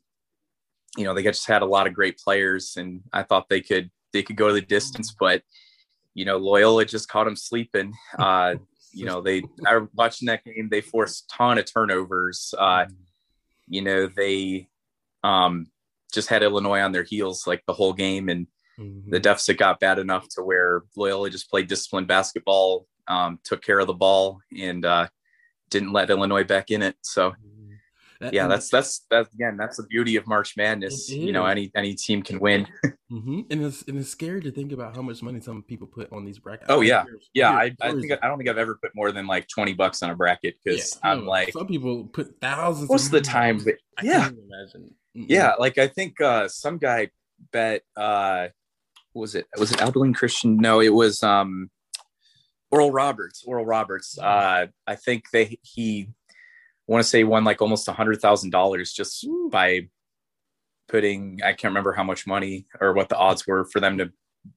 you 0.98 1.04
know, 1.04 1.14
they 1.14 1.22
just 1.22 1.46
had 1.46 1.62
a 1.62 1.66
lot 1.66 1.86
of 1.86 1.94
great 1.94 2.18
players, 2.18 2.74
and 2.76 3.00
I 3.10 3.22
thought 3.22 3.48
they 3.48 3.62
could 3.62 3.90
they 4.12 4.22
could 4.22 4.36
go 4.36 4.52
the 4.52 4.60
distance, 4.60 5.12
hmm. 5.12 5.16
but 5.18 5.42
you 6.12 6.26
know, 6.26 6.36
Loyola 6.36 6.84
just 6.84 7.08
caught 7.08 7.24
them 7.24 7.36
sleeping. 7.36 7.94
Uh, 8.18 8.56
you 8.92 9.06
know, 9.06 9.22
they 9.22 9.42
I 9.66 9.80
watching 9.94 10.26
that 10.26 10.44
game, 10.44 10.68
they 10.70 10.82
forced 10.82 11.24
a 11.24 11.36
ton 11.38 11.56
of 11.56 11.72
turnovers. 11.72 12.52
Uh, 12.58 12.84
you 13.66 13.80
know, 13.80 14.08
they 14.14 14.68
um 15.24 15.68
just 16.12 16.28
had 16.28 16.42
Illinois 16.42 16.80
on 16.80 16.92
their 16.92 17.04
heels 17.04 17.46
like 17.46 17.62
the 17.66 17.72
whole 17.72 17.94
game, 17.94 18.28
and 18.28 18.46
mm-hmm. 18.80 19.10
the 19.10 19.20
deficit 19.20 19.58
got 19.58 19.80
bad 19.80 19.98
enough 19.98 20.28
to 20.30 20.42
where 20.42 20.82
Loyola 20.96 21.30
just 21.30 21.50
played 21.50 21.68
disciplined 21.68 22.08
basketball, 22.08 22.86
um, 23.08 23.38
took 23.44 23.62
care 23.62 23.78
of 23.78 23.86
the 23.86 23.94
ball, 23.94 24.40
and 24.58 24.84
uh, 24.84 25.08
didn't 25.70 25.92
let 25.92 26.10
Illinois 26.10 26.44
back 26.44 26.70
in 26.70 26.82
it. 26.82 26.96
So. 27.02 27.30
Mm-hmm. 27.30 27.50
That, 28.20 28.34
yeah, 28.34 28.48
that's 28.48 28.68
that's 28.68 29.06
that's 29.10 29.32
again 29.32 29.56
that's 29.56 29.78
the 29.78 29.84
beauty 29.84 30.16
of 30.16 30.26
March 30.26 30.54
Madness. 30.54 31.08
You 31.08 31.32
know, 31.32 31.46
any 31.46 31.72
any 31.74 31.94
team 31.94 32.22
can 32.22 32.38
win. 32.38 32.66
mm-hmm. 33.10 33.40
And 33.50 33.64
it's 33.64 33.80
and 33.88 33.98
it's 33.98 34.10
scary 34.10 34.42
to 34.42 34.50
think 34.50 34.72
about 34.72 34.94
how 34.94 35.00
much 35.00 35.22
money 35.22 35.40
some 35.40 35.62
people 35.62 35.86
put 35.86 36.12
on 36.12 36.26
these 36.26 36.38
brackets. 36.38 36.66
Oh 36.68 36.82
yeah, 36.82 37.04
yeah. 37.32 37.50
I, 37.50 37.74
I 37.80 37.92
think 37.92 38.12
I 38.22 38.28
don't 38.28 38.36
think 38.36 38.50
I've 38.50 38.58
ever 38.58 38.78
put 38.82 38.94
more 38.94 39.10
than 39.10 39.26
like 39.26 39.48
twenty 39.48 39.72
bucks 39.72 40.02
on 40.02 40.10
a 40.10 40.14
bracket 40.14 40.56
because 40.62 40.98
yeah, 41.02 41.10
I'm 41.10 41.24
like 41.24 41.52
some 41.52 41.66
people 41.66 42.04
put 42.12 42.38
thousands. 42.42 42.90
Most 42.90 43.06
of 43.06 43.12
the 43.12 43.22
time, 43.22 43.58
but, 43.64 43.76
yeah, 44.02 44.28
imagine. 44.28 44.94
Yeah, 45.14 45.54
like 45.58 45.78
I 45.78 45.86
think 45.86 46.20
uh, 46.20 46.48
some 46.48 46.76
guy 46.76 47.08
bet 47.52 47.84
uh, 47.96 48.48
was 49.14 49.34
it 49.34 49.46
was 49.58 49.72
it 49.72 49.82
Abilene 49.82 50.14
Christian? 50.14 50.56
No, 50.56 50.80
it 50.80 50.94
was 50.94 51.22
um 51.22 51.70
Oral 52.70 52.92
Roberts. 52.92 53.42
Oral 53.46 53.64
Roberts. 53.64 54.18
Uh, 54.18 54.66
I 54.86 54.96
think 54.96 55.24
they 55.32 55.58
he 55.62 56.08
want 56.86 57.02
to 57.02 57.08
say 57.08 57.24
won 57.24 57.44
like 57.44 57.62
almost 57.62 57.88
a 57.88 57.92
hundred 57.92 58.20
thousand 58.20 58.50
dollars 58.50 58.92
just 58.92 59.26
by 59.50 59.88
putting 60.88 61.40
I 61.42 61.52
can't 61.52 61.70
remember 61.70 61.92
how 61.92 62.04
much 62.04 62.26
money 62.26 62.66
or 62.80 62.92
what 62.92 63.08
the 63.08 63.16
odds 63.16 63.46
were 63.46 63.64
for 63.64 63.80
them 63.80 63.98
to 63.98 64.12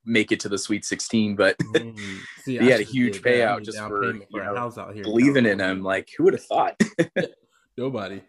make 0.05 0.31
it 0.31 0.39
to 0.41 0.49
the 0.49 0.57
Sweet 0.57 0.85
16, 0.85 1.35
but 1.35 1.57
mm. 1.57 2.19
See, 2.43 2.57
he 2.57 2.69
had 2.69 2.79
a 2.79 2.83
huge 2.83 3.21
payout 3.21 3.63
just 3.63 3.77
for, 3.77 4.13
you 4.13 4.25
know, 4.31 4.71
believing 5.03 5.45
in 5.45 5.59
him. 5.59 5.83
Like, 5.83 6.09
who 6.17 6.23
would 6.23 6.33
have 6.33 6.45
thought? 6.45 6.79
Nobody. 7.75 8.21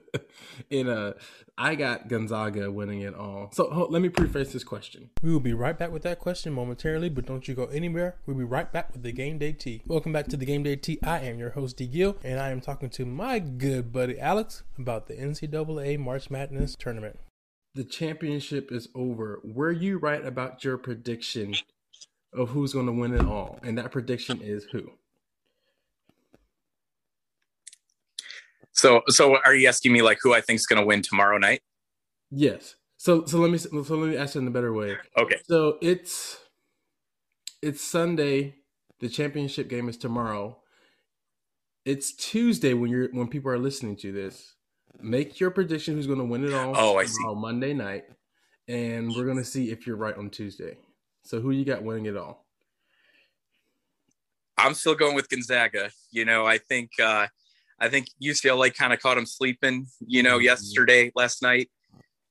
and 0.70 0.88
uh, 0.88 1.14
I 1.56 1.74
got 1.74 2.08
Gonzaga 2.08 2.70
winning 2.70 3.00
it 3.00 3.14
all. 3.14 3.50
So 3.52 3.68
hold, 3.70 3.90
let 3.90 4.00
me 4.02 4.08
preface 4.08 4.52
this 4.52 4.62
question. 4.62 5.10
We 5.22 5.32
will 5.32 5.40
be 5.40 5.52
right 5.52 5.76
back 5.76 5.90
with 5.90 6.02
that 6.04 6.20
question 6.20 6.52
momentarily, 6.52 7.08
but 7.08 7.26
don't 7.26 7.48
you 7.48 7.54
go 7.54 7.64
anywhere. 7.66 8.16
We'll 8.24 8.36
be 8.36 8.44
right 8.44 8.72
back 8.72 8.92
with 8.92 9.02
the 9.02 9.10
Game 9.10 9.38
Day 9.38 9.52
Tea. 9.52 9.82
Welcome 9.86 10.12
back 10.12 10.28
to 10.28 10.36
the 10.36 10.46
Game 10.46 10.62
Day 10.62 10.76
Tea. 10.76 11.00
I 11.02 11.20
am 11.20 11.40
your 11.40 11.50
host, 11.50 11.76
D. 11.76 11.86
Gill, 11.88 12.16
and 12.22 12.38
I 12.38 12.50
am 12.50 12.60
talking 12.60 12.90
to 12.90 13.04
my 13.04 13.40
good 13.40 13.92
buddy 13.92 14.18
Alex 14.20 14.62
about 14.78 15.08
the 15.08 15.14
NCAA 15.14 15.98
March 15.98 16.30
Madness 16.30 16.76
tournament. 16.78 17.18
The 17.74 17.84
championship 17.84 18.70
is 18.70 18.88
over. 18.94 19.40
Were 19.42 19.72
you 19.72 19.98
right 19.98 20.24
about 20.24 20.62
your 20.64 20.78
prediction 20.78 21.54
of 22.32 22.50
who's 22.50 22.72
going 22.72 22.86
to 22.86 22.92
win 22.92 23.14
it 23.14 23.26
all? 23.26 23.58
And 23.62 23.76
that 23.78 23.90
prediction 23.90 24.40
is 24.40 24.66
who? 24.70 24.92
So, 28.78 29.02
so 29.08 29.36
are 29.44 29.56
you 29.56 29.66
asking 29.66 29.92
me 29.92 30.02
like 30.02 30.18
who 30.22 30.32
I 30.32 30.40
think 30.40 30.60
is 30.60 30.66
going 30.66 30.80
to 30.80 30.86
win 30.86 31.02
tomorrow 31.02 31.36
night? 31.36 31.62
Yes. 32.30 32.76
So, 32.96 33.24
so 33.24 33.38
let 33.38 33.50
me 33.50 33.58
so 33.58 33.72
let 33.72 34.08
me 34.08 34.16
ask 34.16 34.36
it 34.36 34.38
in 34.38 34.46
a 34.46 34.52
better 34.52 34.72
way. 34.72 34.96
Okay. 35.16 35.34
So 35.48 35.78
it's 35.82 36.38
it's 37.60 37.82
Sunday. 37.82 38.54
The 39.00 39.08
championship 39.08 39.68
game 39.68 39.88
is 39.88 39.96
tomorrow. 39.96 40.58
It's 41.84 42.12
Tuesday 42.12 42.72
when 42.72 42.88
you're 42.88 43.08
when 43.10 43.26
people 43.26 43.50
are 43.50 43.58
listening 43.58 43.96
to 43.96 44.12
this. 44.12 44.54
Make 45.00 45.40
your 45.40 45.50
prediction 45.50 45.94
who's 45.94 46.06
going 46.06 46.20
to 46.20 46.24
win 46.24 46.44
it 46.44 46.54
all. 46.54 46.72
Oh, 46.76 46.98
I 46.98 47.04
see. 47.04 47.18
Monday 47.34 47.74
night, 47.74 48.04
and 48.68 49.12
we're 49.12 49.24
going 49.24 49.38
to 49.38 49.44
see 49.44 49.72
if 49.72 49.88
you're 49.88 49.96
right 49.96 50.16
on 50.16 50.30
Tuesday. 50.30 50.76
So, 51.24 51.40
who 51.40 51.50
you 51.50 51.64
got 51.64 51.82
winning 51.82 52.06
it 52.06 52.16
all? 52.16 52.46
I'm 54.56 54.74
still 54.74 54.94
going 54.94 55.16
with 55.16 55.28
Gonzaga. 55.28 55.90
You 56.12 56.24
know, 56.24 56.46
I 56.46 56.58
think 56.58 56.90
uh, 57.00 57.26
I 57.80 57.88
think 57.88 58.08
UCLA 58.22 58.74
kind 58.74 58.92
of 58.92 59.00
caught 59.00 59.18
him 59.18 59.26
sleeping, 59.26 59.86
you 60.06 60.22
know, 60.22 60.36
mm-hmm. 60.36 60.44
yesterday, 60.44 61.12
last 61.14 61.42
night. 61.42 61.70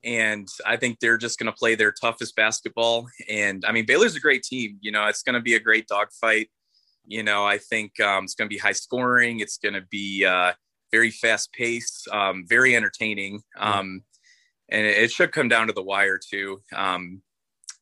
And 0.03 0.47
I 0.65 0.77
think 0.77 0.99
they're 0.99 1.17
just 1.17 1.39
going 1.39 1.51
to 1.51 1.57
play 1.57 1.75
their 1.75 1.91
toughest 1.91 2.35
basketball. 2.35 3.07
And 3.29 3.65
I 3.65 3.71
mean, 3.71 3.85
Baylor's 3.85 4.15
a 4.15 4.19
great 4.19 4.43
team. 4.43 4.77
You 4.81 4.91
know, 4.91 5.05
it's 5.07 5.23
going 5.23 5.33
to 5.35 5.41
be 5.41 5.55
a 5.55 5.59
great 5.59 5.87
dogfight. 5.87 6.49
You 7.05 7.23
know, 7.23 7.45
I 7.45 7.57
think 7.57 7.99
um, 7.99 8.25
it's 8.25 8.35
going 8.35 8.49
to 8.49 8.53
be 8.53 8.59
high 8.59 8.73
scoring. 8.73 9.39
It's 9.39 9.57
going 9.57 9.73
to 9.73 9.83
be 9.89 10.25
uh, 10.25 10.53
very 10.91 11.09
fast 11.09 11.51
paced, 11.53 12.07
um, 12.09 12.45
very 12.47 12.75
entertaining. 12.75 13.41
Um, 13.57 14.03
and 14.69 14.85
it 14.85 15.11
should 15.11 15.31
come 15.31 15.47
down 15.47 15.67
to 15.67 15.73
the 15.73 15.83
wire, 15.83 16.19
too. 16.19 16.61
Um, 16.75 17.21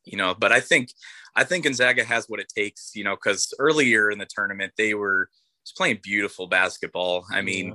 you 0.06 0.18
know, 0.18 0.36
but 0.36 0.52
I 0.52 0.60
think 0.60 0.92
I 1.36 1.44
think 1.44 1.66
Gonzaga 1.66 2.04
has 2.04 2.28
what 2.28 2.40
it 2.40 2.52
takes, 2.56 2.92
you 2.96 3.04
know, 3.04 3.16
because 3.16 3.54
earlier 3.60 4.10
in 4.10 4.20
the 4.20 4.28
tournament 4.28 4.74
they 4.78 4.94
were 4.94 5.30
just 5.66 5.78
playing 5.78 6.00
beautiful 6.04 6.48
basketball. 6.48 7.26
I 7.32 7.42
mean, 7.42 7.70
yeah. 7.70 7.74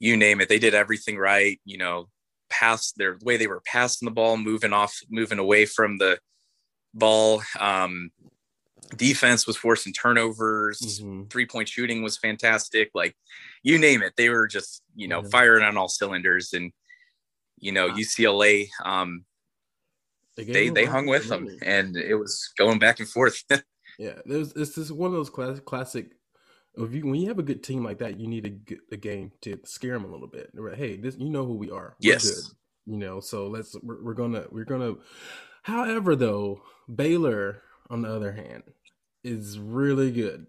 you 0.00 0.16
name 0.16 0.40
it, 0.40 0.48
they 0.48 0.58
did 0.58 0.74
everything 0.74 1.16
right. 1.16 1.60
You 1.64 1.78
know, 1.78 2.08
pass 2.50 2.92
their 2.92 3.18
way 3.22 3.36
they 3.36 3.46
were 3.46 3.62
passing 3.64 4.06
the 4.06 4.12
ball, 4.12 4.36
moving 4.36 4.72
off, 4.72 4.98
moving 5.10 5.38
away 5.38 5.64
from 5.66 5.98
the 5.98 6.18
ball. 6.94 7.42
Um, 7.58 8.10
defense 8.96 9.46
was 9.46 9.56
forcing 9.56 9.92
turnovers. 9.92 10.80
Mm-hmm. 10.80 11.24
Three 11.24 11.46
point 11.46 11.68
shooting 11.68 12.02
was 12.02 12.18
fantastic. 12.18 12.90
Like 12.94 13.16
you 13.62 13.78
name 13.78 14.02
it, 14.02 14.14
they 14.16 14.28
were 14.28 14.46
just 14.46 14.82
you 14.94 15.08
know 15.08 15.22
firing 15.22 15.64
on 15.64 15.76
all 15.76 15.88
cylinders. 15.88 16.52
And 16.52 16.72
you 17.58 17.72
know 17.72 17.88
UCLA, 17.88 18.68
um, 18.84 19.24
they 20.36 20.68
they 20.68 20.84
hung 20.84 21.06
with 21.06 21.28
them, 21.28 21.48
and 21.62 21.96
it 21.96 22.14
was 22.14 22.50
going 22.58 22.78
back 22.78 23.00
and 23.00 23.08
forth. 23.08 23.42
yeah, 23.98 24.14
there's 24.24 24.52
it's 24.52 24.74
just 24.74 24.90
one 24.90 25.08
of 25.08 25.12
those 25.14 25.30
class, 25.30 25.60
classic. 25.60 26.12
If 26.76 26.94
you 26.94 27.04
when 27.04 27.20
you 27.20 27.28
have 27.28 27.38
a 27.38 27.42
good 27.42 27.62
team 27.62 27.84
like 27.84 27.98
that, 27.98 28.18
you 28.18 28.26
need 28.26 28.46
a, 28.46 28.94
a 28.94 28.96
game 28.96 29.32
to 29.42 29.58
scare 29.64 29.92
them 29.92 30.04
a 30.04 30.10
little 30.10 30.28
bit. 30.28 30.50
Hey, 30.74 30.96
this 30.96 31.16
you 31.18 31.30
know 31.30 31.44
who 31.44 31.54
we 31.54 31.70
are. 31.70 31.96
We're 32.02 32.12
yes, 32.12 32.24
good. 32.24 32.56
you 32.86 32.98
know. 32.98 33.20
So 33.20 33.48
let's 33.48 33.76
we're, 33.82 34.02
we're 34.02 34.14
gonna 34.14 34.44
we're 34.50 34.64
gonna. 34.64 34.94
However, 35.62 36.16
though 36.16 36.62
Baylor, 36.92 37.62
on 37.90 38.02
the 38.02 38.14
other 38.14 38.32
hand, 38.32 38.62
is 39.22 39.58
really 39.58 40.10
good. 40.10 40.46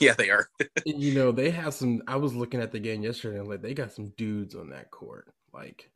Yeah, 0.00 0.14
they 0.14 0.30
are. 0.30 0.48
you 0.86 1.14
know, 1.14 1.32
they 1.32 1.50
have 1.50 1.74
some. 1.74 2.02
I 2.06 2.16
was 2.16 2.34
looking 2.34 2.60
at 2.60 2.72
the 2.72 2.80
game 2.80 3.02
yesterday, 3.02 3.38
and 3.38 3.48
like 3.48 3.62
they 3.62 3.74
got 3.74 3.92
some 3.92 4.12
dudes 4.16 4.54
on 4.54 4.70
that 4.70 4.90
court. 4.90 5.32
Like, 5.52 5.90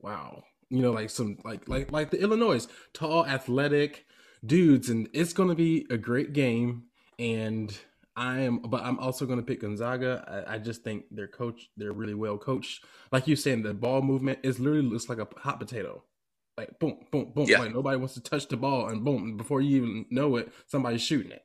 wow, 0.00 0.44
you 0.70 0.82
know, 0.82 0.92
like 0.92 1.10
some 1.10 1.38
like 1.44 1.68
like 1.68 1.92
like 1.92 2.10
the 2.10 2.20
Illinois 2.20 2.66
tall, 2.92 3.26
athletic 3.26 4.06
dudes, 4.44 4.88
and 4.88 5.08
it's 5.12 5.32
going 5.32 5.48
to 5.48 5.54
be 5.54 5.86
a 5.90 5.96
great 5.96 6.32
game. 6.32 6.84
And 7.18 7.76
I 8.16 8.40
am, 8.40 8.58
but 8.58 8.82
I'm 8.82 8.98
also 8.98 9.26
going 9.26 9.38
to 9.40 9.44
pick 9.44 9.62
Gonzaga. 9.62 10.44
I, 10.48 10.54
I, 10.54 10.58
just 10.58 10.84
think 10.84 11.04
their 11.10 11.26
coach, 11.26 11.70
they're 11.76 11.92
really 11.92 12.14
well 12.14 12.38
coached. 12.38 12.84
Like 13.10 13.26
you 13.26 13.34
saying, 13.34 13.64
the 13.64 13.74
ball 13.74 14.02
movement 14.02 14.38
is 14.44 14.60
literally 14.60 14.86
looks 14.86 15.08
like 15.08 15.18
a 15.18 15.26
hot 15.36 15.58
potato. 15.58 16.04
Like 16.56 16.78
boom, 16.78 16.98
boom, 17.10 17.32
boom. 17.34 17.46
Yeah. 17.48 17.58
Like 17.58 17.74
nobody 17.74 17.96
wants 17.96 18.14
to 18.14 18.22
touch 18.22 18.46
the 18.46 18.56
ball, 18.56 18.88
and 18.88 19.04
boom, 19.04 19.36
before 19.36 19.60
you 19.60 19.76
even 19.78 20.06
know 20.10 20.36
it, 20.36 20.52
somebody's 20.68 21.02
shooting 21.02 21.32
it. 21.32 21.42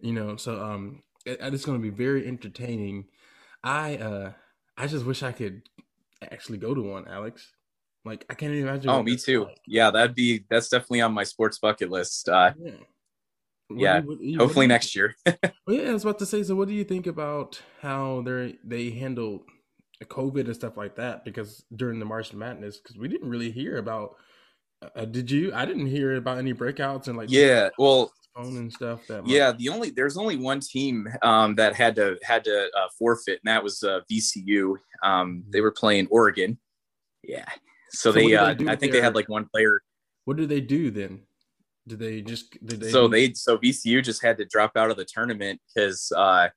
You 0.00 0.12
know, 0.12 0.36
so 0.36 0.60
um, 0.60 1.02
it, 1.24 1.38
it's 1.40 1.64
going 1.64 1.80
to 1.80 1.82
be 1.82 1.96
very 1.96 2.26
entertaining. 2.26 3.06
I 3.62 3.96
uh, 3.98 4.32
I 4.76 4.88
just 4.88 5.06
wish 5.06 5.22
I 5.22 5.30
could 5.30 5.62
actually 6.22 6.58
go 6.58 6.74
to 6.74 6.82
one, 6.82 7.06
Alex. 7.06 7.52
Like 8.04 8.24
I 8.28 8.34
can't 8.34 8.52
even 8.52 8.68
imagine. 8.68 8.90
Oh, 8.90 9.02
me 9.02 9.16
too. 9.16 9.44
Like. 9.44 9.60
Yeah, 9.64 9.92
that'd 9.92 10.16
be 10.16 10.44
that's 10.50 10.68
definitely 10.68 11.02
on 11.02 11.12
my 11.12 11.24
sports 11.24 11.58
bucket 11.58 11.90
list. 11.90 12.28
Uh, 12.28 12.52
yeah. 12.58 12.72
Yeah. 13.70 14.00
What, 14.00 14.18
hopefully 14.36 14.64
you, 14.64 14.68
next 14.68 14.94
year. 14.94 15.14
well, 15.26 15.36
yeah, 15.68 15.90
I 15.90 15.92
was 15.92 16.04
about 16.04 16.18
to 16.20 16.26
say. 16.26 16.42
So, 16.42 16.54
what 16.54 16.68
do 16.68 16.74
you 16.74 16.84
think 16.84 17.06
about 17.06 17.60
how 17.80 18.22
they 18.22 18.56
they 18.64 18.90
handled 18.90 19.42
COVID 20.02 20.46
and 20.46 20.54
stuff 20.54 20.76
like 20.76 20.96
that? 20.96 21.24
Because 21.24 21.64
during 21.74 21.98
the 21.98 22.06
March 22.06 22.32
Madness, 22.32 22.78
because 22.78 22.96
we 22.96 23.08
didn't 23.08 23.28
really 23.28 23.50
hear 23.50 23.78
about 23.78 24.16
uh, 24.94 25.04
did 25.04 25.30
you? 25.30 25.52
I 25.54 25.64
didn't 25.64 25.86
hear 25.86 26.16
about 26.16 26.38
any 26.38 26.52
breakouts 26.52 27.08
and 27.08 27.16
like 27.16 27.30
yeah, 27.30 27.68
well, 27.78 28.12
phone 28.36 28.56
and 28.56 28.72
stuff. 28.72 29.06
That 29.08 29.26
yeah, 29.26 29.52
the 29.52 29.68
only 29.68 29.90
there's 29.90 30.16
only 30.16 30.36
one 30.36 30.60
team 30.60 31.08
um, 31.22 31.56
that 31.56 31.74
had 31.74 31.96
to 31.96 32.16
had 32.22 32.44
to 32.44 32.68
uh, 32.76 32.88
forfeit, 32.96 33.40
and 33.44 33.52
that 33.52 33.62
was 33.62 33.82
uh, 33.82 34.00
VCU. 34.10 34.76
Um, 35.02 35.42
they 35.48 35.60
were 35.60 35.72
playing 35.72 36.06
Oregon. 36.10 36.58
Yeah, 37.24 37.44
so, 37.90 38.10
so 38.10 38.12
they, 38.12 38.34
uh, 38.34 38.54
they 38.54 38.68
I 38.68 38.76
think 38.76 38.92
they 38.92 39.00
had 39.00 39.16
like 39.16 39.28
one 39.28 39.48
player. 39.52 39.82
What 40.26 40.36
did 40.36 40.48
they 40.48 40.60
do 40.60 40.90
then? 40.90 41.22
Did 41.88 41.98
they 41.98 42.20
just? 42.20 42.52
Did 42.64 42.80
they 42.80 42.90
so 42.90 43.08
they 43.08 43.32
so 43.34 43.58
VCU 43.58 44.02
just 44.02 44.22
had 44.22 44.38
to 44.38 44.44
drop 44.44 44.76
out 44.76 44.90
of 44.90 44.96
the 44.96 45.04
tournament 45.04 45.60
because 45.74 46.12
uh, 46.16 46.48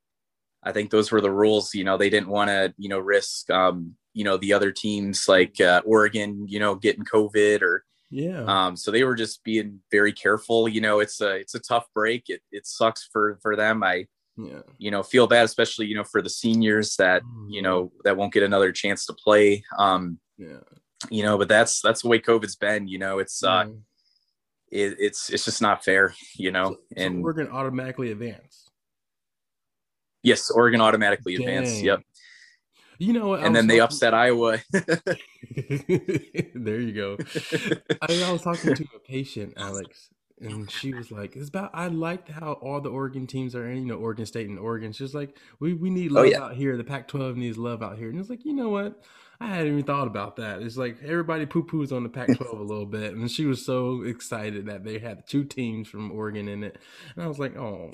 I 0.64 0.72
think 0.72 0.92
those 0.92 1.12
were 1.12 1.22
the 1.22 1.32
rules. 1.32 1.74
You 1.74 1.84
know, 1.84 1.98
they 1.98 2.10
didn't 2.10 2.30
want 2.30 2.50
to 2.50 2.74
you 2.78 2.90
know 2.90 3.00
risk 3.00 3.50
um, 3.50 3.96
you 4.14 4.24
know 4.24 4.38
the 4.38 4.54
other 4.54 4.72
teams 4.72 5.28
like 5.28 5.60
uh, 5.60 5.82
Oregon, 5.86 6.46
you 6.48 6.60
know, 6.60 6.76
getting 6.76 7.06
COVID 7.06 7.62
or 7.62 7.86
yeah. 8.12 8.44
Um, 8.46 8.76
so 8.76 8.92
they 8.92 9.06
were 9.06 9.16
just 9.16 9.44
being 9.44 9.80
very 9.90 10.12
careful. 10.12 10.68
You 10.68 10.82
know, 10.82 11.00
it's 11.00 11.22
a 11.22 11.36
it's 11.36 11.56
a 11.56 11.60
tough 11.60 11.86
break. 11.96 12.26
It 12.28 12.42
it 12.52 12.68
sucks 12.68 13.08
for 13.12 13.40
for 13.42 13.56
them. 13.56 13.84
I 13.84 14.06
yeah. 14.38 14.62
you 14.78 14.92
know 14.92 15.02
feel 15.02 15.28
bad, 15.28 15.46
especially 15.46 15.88
you 15.88 15.96
know 15.96 16.04
for 16.04 16.22
the 16.22 16.30
seniors 16.30 16.96
that 16.98 17.24
you 17.48 17.62
mm-hmm. 17.62 17.64
know 17.64 17.92
that 18.04 18.18
won't 18.18 18.34
get 18.34 18.44
another 18.44 18.72
chance 18.74 19.06
to 19.06 19.14
play. 19.14 19.64
Um, 19.78 20.20
yeah. 20.38 20.60
You 21.10 21.24
know, 21.24 21.38
but 21.38 21.48
that's 21.48 21.82
that's 21.82 22.04
the 22.04 22.10
way 22.10 22.20
COVID's 22.20 22.58
been. 22.58 22.88
You 22.88 23.00
know, 23.00 23.20
it's 23.20 23.44
uh, 23.44 23.68
it, 24.72 24.96
it's 25.00 25.30
it's 25.30 25.46
just 25.46 25.62
not 25.62 25.84
fair. 25.84 26.16
You 26.36 26.52
know, 26.52 26.72
so, 26.72 26.80
and 26.96 27.18
so 27.18 27.24
Oregon 27.24 27.50
automatically 27.52 28.12
advance. 28.12 28.70
Yes, 30.24 30.52
Oregon 30.52 30.82
automatically 30.82 31.38
Dang. 31.38 31.48
advance. 31.48 31.82
Yep. 31.82 32.02
You 33.00 33.14
know, 33.14 33.34
and 33.34 33.56
then 33.56 33.66
they 33.66 33.80
talking... 33.80 33.96
upset 33.96 34.14
Iowa. 34.14 34.60
there 34.72 36.80
you 36.80 36.94
go. 36.94 37.18
I, 38.02 38.24
I 38.24 38.32
was 38.32 38.44
talking 38.44 38.76
to 38.76 38.86
a 38.96 39.00
patient, 39.00 39.56
Alex, 39.58 40.10
and 40.40 40.70
she 40.70 40.94
was 40.94 41.12
like, 41.12 41.36
"It's 41.36 41.50
about." 41.50 41.72
I 41.74 41.88
liked 41.88 42.30
how 42.30 42.54
all 42.54 42.80
the 42.80 42.92
Oregon 42.92 43.26
teams 43.26 43.56
are 43.56 43.68
in. 43.68 43.80
You 43.80 43.86
know, 43.86 43.96
Oregon 43.96 44.28
State 44.28 44.50
and 44.50 44.60
Oregon. 44.60 44.94
She's 44.94 45.16
like, 45.16 45.36
"We 45.60 45.74
we 45.74 45.90
need 45.90 46.12
oh, 46.12 46.16
love 46.16 46.26
oh, 46.26 46.28
yeah. 46.28 46.44
out 46.44 46.56
here. 46.56 46.78
The 46.78 46.84
Pac-12 46.84 47.38
needs 47.38 47.58
love 47.58 47.82
out 47.82 47.98
here." 47.98 48.10
And 48.10 48.20
it's 48.20 48.30
like, 48.30 48.46
you 48.46 48.54
know 48.54 48.70
what? 48.70 49.04
I 49.42 49.48
hadn't 49.48 49.74
even 49.74 49.84
thought 49.84 50.06
about 50.06 50.36
that. 50.36 50.62
It's 50.62 50.78
like 50.78 50.98
everybody 51.04 51.48
poo 51.48 51.64
poos 51.64 51.92
on 51.92 52.04
the 52.04 52.10
Pac-12 52.10 52.54
a 52.60 52.62
little 52.62 52.86
bit, 52.86 53.16
and 53.16 53.30
she 53.30 53.46
was 53.46 53.66
so 53.66 54.04
excited 54.04 54.68
that 54.68 54.84
they 54.84 55.00
had 55.00 55.28
two 55.28 55.44
teams 55.44 55.88
from 55.88 56.12
Oregon 56.12 56.48
in 56.48 56.64
it, 56.64 56.78
and 57.16 57.24
I 57.24 57.28
was 57.28 57.40
like, 57.40 57.58
"Oh, 57.58 57.90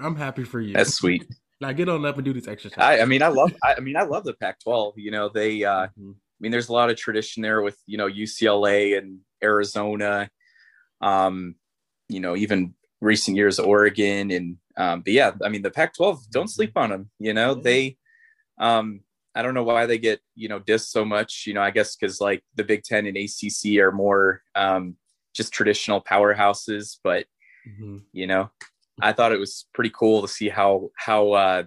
I'm 0.00 0.16
happy 0.16 0.42
for 0.42 0.60
you." 0.60 0.74
That's 0.74 0.94
sweet. 0.94 1.24
Now 1.60 1.70
get 1.70 1.88
on 1.88 2.04
up 2.04 2.16
and 2.16 2.24
do 2.24 2.32
this 2.32 2.48
exercise. 2.48 2.78
I, 2.78 3.00
I 3.00 3.04
mean, 3.04 3.22
I 3.22 3.28
love. 3.28 3.54
I, 3.62 3.74
I, 3.74 3.80
mean, 3.80 3.96
I 3.96 4.02
love 4.02 4.24
the 4.24 4.34
Pac-12. 4.34 4.94
You 4.96 5.12
know, 5.12 5.28
they. 5.28 5.62
Uh, 5.62 5.86
mm-hmm. 5.86 6.10
I 6.10 6.40
mean, 6.40 6.52
there's 6.52 6.68
a 6.68 6.72
lot 6.72 6.90
of 6.90 6.96
tradition 6.96 7.42
there 7.42 7.62
with 7.62 7.76
you 7.86 7.96
know 7.96 8.08
UCLA 8.08 8.98
and 8.98 9.20
Arizona. 9.42 10.28
Um, 11.00 11.54
you 12.08 12.18
know, 12.18 12.34
even 12.34 12.74
recent 13.00 13.36
years 13.36 13.60
Oregon 13.60 14.32
and 14.32 14.56
um, 14.76 15.02
but 15.02 15.12
yeah, 15.12 15.32
I 15.44 15.50
mean 15.50 15.62
the 15.62 15.70
Pac-12. 15.70 16.30
Don't 16.30 16.44
mm-hmm. 16.44 16.48
sleep 16.48 16.72
on 16.76 16.90
them. 16.90 17.10
You 17.20 17.32
know, 17.32 17.54
yeah. 17.54 17.62
they. 17.62 17.96
Um, 18.58 19.02
I 19.38 19.42
don't 19.42 19.54
know 19.54 19.62
why 19.62 19.86
they 19.86 19.98
get 19.98 20.20
you 20.34 20.48
know 20.48 20.58
dissed 20.58 20.88
so 20.88 21.04
much. 21.04 21.44
You 21.46 21.54
know, 21.54 21.62
I 21.62 21.70
guess 21.70 21.94
because 21.94 22.20
like 22.20 22.42
the 22.56 22.64
Big 22.64 22.82
Ten 22.82 23.06
and 23.06 23.16
ACC 23.16 23.78
are 23.78 23.92
more 23.92 24.42
um, 24.56 24.96
just 25.32 25.52
traditional 25.52 26.02
powerhouses, 26.02 26.98
but 27.04 27.26
mm-hmm. 27.66 27.98
you 28.12 28.26
know, 28.26 28.50
I 29.00 29.12
thought 29.12 29.30
it 29.30 29.38
was 29.38 29.66
pretty 29.72 29.92
cool 29.94 30.22
to 30.22 30.28
see 30.28 30.48
how 30.48 30.90
how 30.96 31.30
uh, 31.32 31.62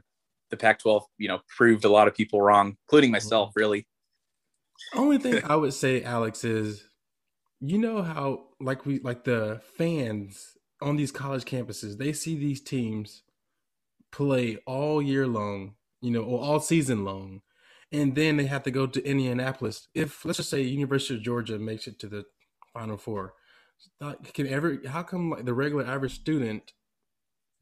the 0.49 0.57
Pac-12, 0.57 1.03
you 1.17 1.29
know, 1.29 1.39
proved 1.55 1.85
a 1.85 1.89
lot 1.89 2.09
of 2.09 2.13
people 2.13 2.41
wrong, 2.41 2.75
including 2.87 3.09
myself. 3.09 3.51
Mm-hmm. 3.51 3.59
Really. 3.59 3.87
Only 4.93 5.17
thing 5.17 5.41
I 5.49 5.55
would 5.55 5.73
say, 5.73 6.03
Alex, 6.03 6.43
is 6.43 6.83
you 7.61 7.77
know 7.77 8.01
how 8.01 8.47
like 8.59 8.85
we 8.85 8.99
like 8.99 9.23
the 9.23 9.61
fans 9.77 10.57
on 10.81 10.97
these 10.97 11.11
college 11.11 11.45
campuses, 11.45 11.97
they 11.97 12.11
see 12.11 12.35
these 12.37 12.59
teams 12.59 13.23
play 14.11 14.57
all 14.65 15.01
year 15.01 15.25
long, 15.25 15.75
you 16.01 16.11
know, 16.11 16.21
or 16.21 16.43
all 16.43 16.59
season 16.59 17.05
long, 17.05 17.41
and 17.91 18.15
then 18.15 18.37
they 18.37 18.45
have 18.45 18.63
to 18.63 18.71
go 18.71 18.87
to 18.87 19.05
Indianapolis. 19.05 19.87
If 19.93 20.23
let's 20.25 20.37
just 20.37 20.49
say 20.49 20.61
University 20.61 21.15
of 21.15 21.23
Georgia 21.23 21.59
makes 21.59 21.87
it 21.87 21.99
to 21.99 22.07
the 22.07 22.23
Final 22.73 22.97
Four, 22.97 23.33
uh, 23.99 24.13
can 24.33 24.47
ever 24.47 24.79
how 24.87 25.03
come 25.03 25.31
like 25.31 25.45
the 25.45 25.53
regular 25.53 25.85
average 25.85 26.15
student 26.15 26.73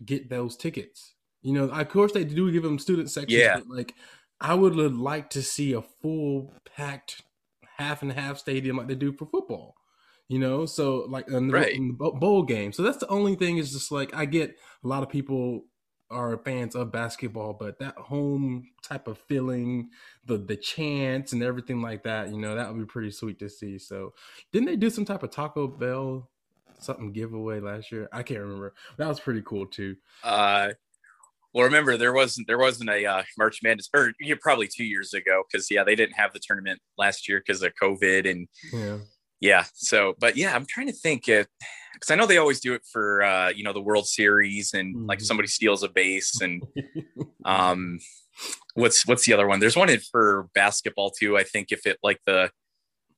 get 0.05 0.29
those 0.29 0.55
tickets. 0.55 1.13
You 1.41 1.53
know, 1.53 1.65
of 1.65 1.89
course 1.89 2.11
they 2.11 2.23
do 2.23 2.51
give 2.51 2.63
them 2.63 2.79
student 2.79 3.09
sections. 3.09 3.39
Yeah. 3.41 3.61
like 3.67 3.95
I 4.41 4.53
would 4.53 4.75
like 4.75 5.29
to 5.31 5.41
see 5.41 5.73
a 5.73 5.81
full 5.81 6.53
packed 6.75 7.23
half 7.77 8.01
and 8.01 8.11
half 8.11 8.37
stadium 8.37 8.77
like 8.77 8.87
they 8.87 8.95
do 8.95 9.11
for 9.11 9.25
football. 9.25 9.75
You 10.27 10.37
know, 10.37 10.67
so 10.67 11.07
like 11.09 11.27
in 11.27 11.47
the, 11.47 11.53
right. 11.53 11.73
in 11.73 11.87
the 11.87 11.93
bowl 12.11 12.43
game. 12.43 12.71
So 12.71 12.83
that's 12.83 12.97
the 12.97 13.07
only 13.07 13.35
thing 13.35 13.57
is 13.57 13.73
just 13.73 13.91
like 13.91 14.13
I 14.13 14.25
get 14.25 14.55
a 14.83 14.87
lot 14.87 15.01
of 15.01 15.09
people 15.09 15.63
are 16.11 16.37
fans 16.37 16.75
of 16.75 16.91
basketball, 16.91 17.53
but 17.53 17.79
that 17.79 17.95
home 17.95 18.69
type 18.81 19.07
of 19.07 19.17
feeling, 19.17 19.89
the 20.25 20.37
the 20.37 20.55
chants 20.55 21.33
and 21.33 21.43
everything 21.43 21.81
like 21.81 22.03
that, 22.03 22.29
you 22.29 22.37
know, 22.37 22.55
that 22.55 22.69
would 22.69 22.79
be 22.79 22.85
pretty 22.85 23.11
sweet 23.11 23.39
to 23.39 23.49
see. 23.49 23.77
So, 23.77 24.13
didn't 24.51 24.67
they 24.67 24.75
do 24.75 24.89
some 24.89 25.05
type 25.05 25.23
of 25.23 25.31
Taco 25.31 25.67
Bell 25.67 26.29
something 26.81 27.11
giveaway 27.11 27.59
last 27.59 27.91
year. 27.91 28.09
I 28.11 28.23
can't 28.23 28.39
remember. 28.39 28.73
That 28.97 29.07
was 29.07 29.19
pretty 29.19 29.41
cool 29.45 29.67
too. 29.67 29.95
Uh, 30.23 30.69
well, 31.53 31.65
remember 31.65 31.97
there 31.97 32.13
wasn't 32.13 32.47
there 32.47 32.59
wasn't 32.59 32.89
a 32.89 33.05
uh, 33.05 33.23
March 33.37 33.59
Madness, 33.63 33.89
or 33.93 34.13
yeah, 34.19 34.35
probably 34.39 34.67
two 34.67 34.83
years 34.83 35.13
ago, 35.13 35.43
because 35.49 35.69
yeah, 35.71 35.83
they 35.83 35.95
didn't 35.95 36.15
have 36.15 36.33
the 36.33 36.39
tournament 36.39 36.79
last 36.97 37.27
year 37.27 37.41
because 37.45 37.63
of 37.63 37.73
COVID 37.81 38.29
and 38.29 38.47
yeah, 38.71 38.97
yeah. 39.39 39.65
So, 39.73 40.15
but 40.19 40.37
yeah, 40.37 40.55
I'm 40.55 40.65
trying 40.65 40.87
to 40.87 40.93
think 40.93 41.25
because 41.25 42.09
I 42.09 42.15
know 42.15 42.25
they 42.25 42.37
always 42.37 42.59
do 42.59 42.73
it 42.73 42.83
for 42.91 43.21
uh, 43.23 43.49
you 43.49 43.63
know 43.63 43.73
the 43.73 43.81
World 43.81 44.07
Series 44.07 44.73
and 44.73 44.95
mm-hmm. 44.95 45.05
like 45.05 45.21
somebody 45.21 45.47
steals 45.47 45.83
a 45.83 45.89
base 45.89 46.41
and 46.41 46.63
um, 47.45 47.99
what's 48.73 49.05
what's 49.07 49.25
the 49.25 49.33
other 49.33 49.47
one? 49.47 49.59
There's 49.59 49.77
one 49.77 49.95
for 50.11 50.47
basketball 50.53 51.11
too. 51.11 51.37
I 51.37 51.43
think 51.43 51.71
if 51.71 51.85
it 51.85 51.97
like 52.03 52.19
the 52.25 52.51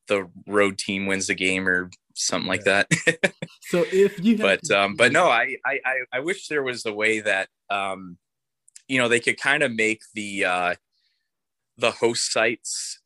the 0.07 0.29
road 0.47 0.77
team 0.77 1.05
wins 1.05 1.27
the 1.27 1.35
game 1.35 1.67
or 1.67 1.89
something 2.15 2.47
like 2.47 2.65
that. 2.65 2.87
so 3.61 3.85
if 3.91 4.19
you, 4.23 4.37
but 4.37 4.61
to- 4.63 4.79
um, 4.79 4.95
but 4.95 5.11
no, 5.11 5.25
I, 5.25 5.55
I 5.65 5.79
I 6.11 6.19
wish 6.19 6.47
there 6.47 6.63
was 6.63 6.85
a 6.85 6.93
way 6.93 7.21
that 7.21 7.47
um, 7.69 8.17
you 8.87 8.97
know, 8.97 9.07
they 9.07 9.21
could 9.21 9.39
kind 9.39 9.63
of 9.63 9.73
make 9.73 10.01
the 10.13 10.45
uh, 10.45 10.75
the 11.77 11.91
host 11.91 12.31
sites 12.31 12.99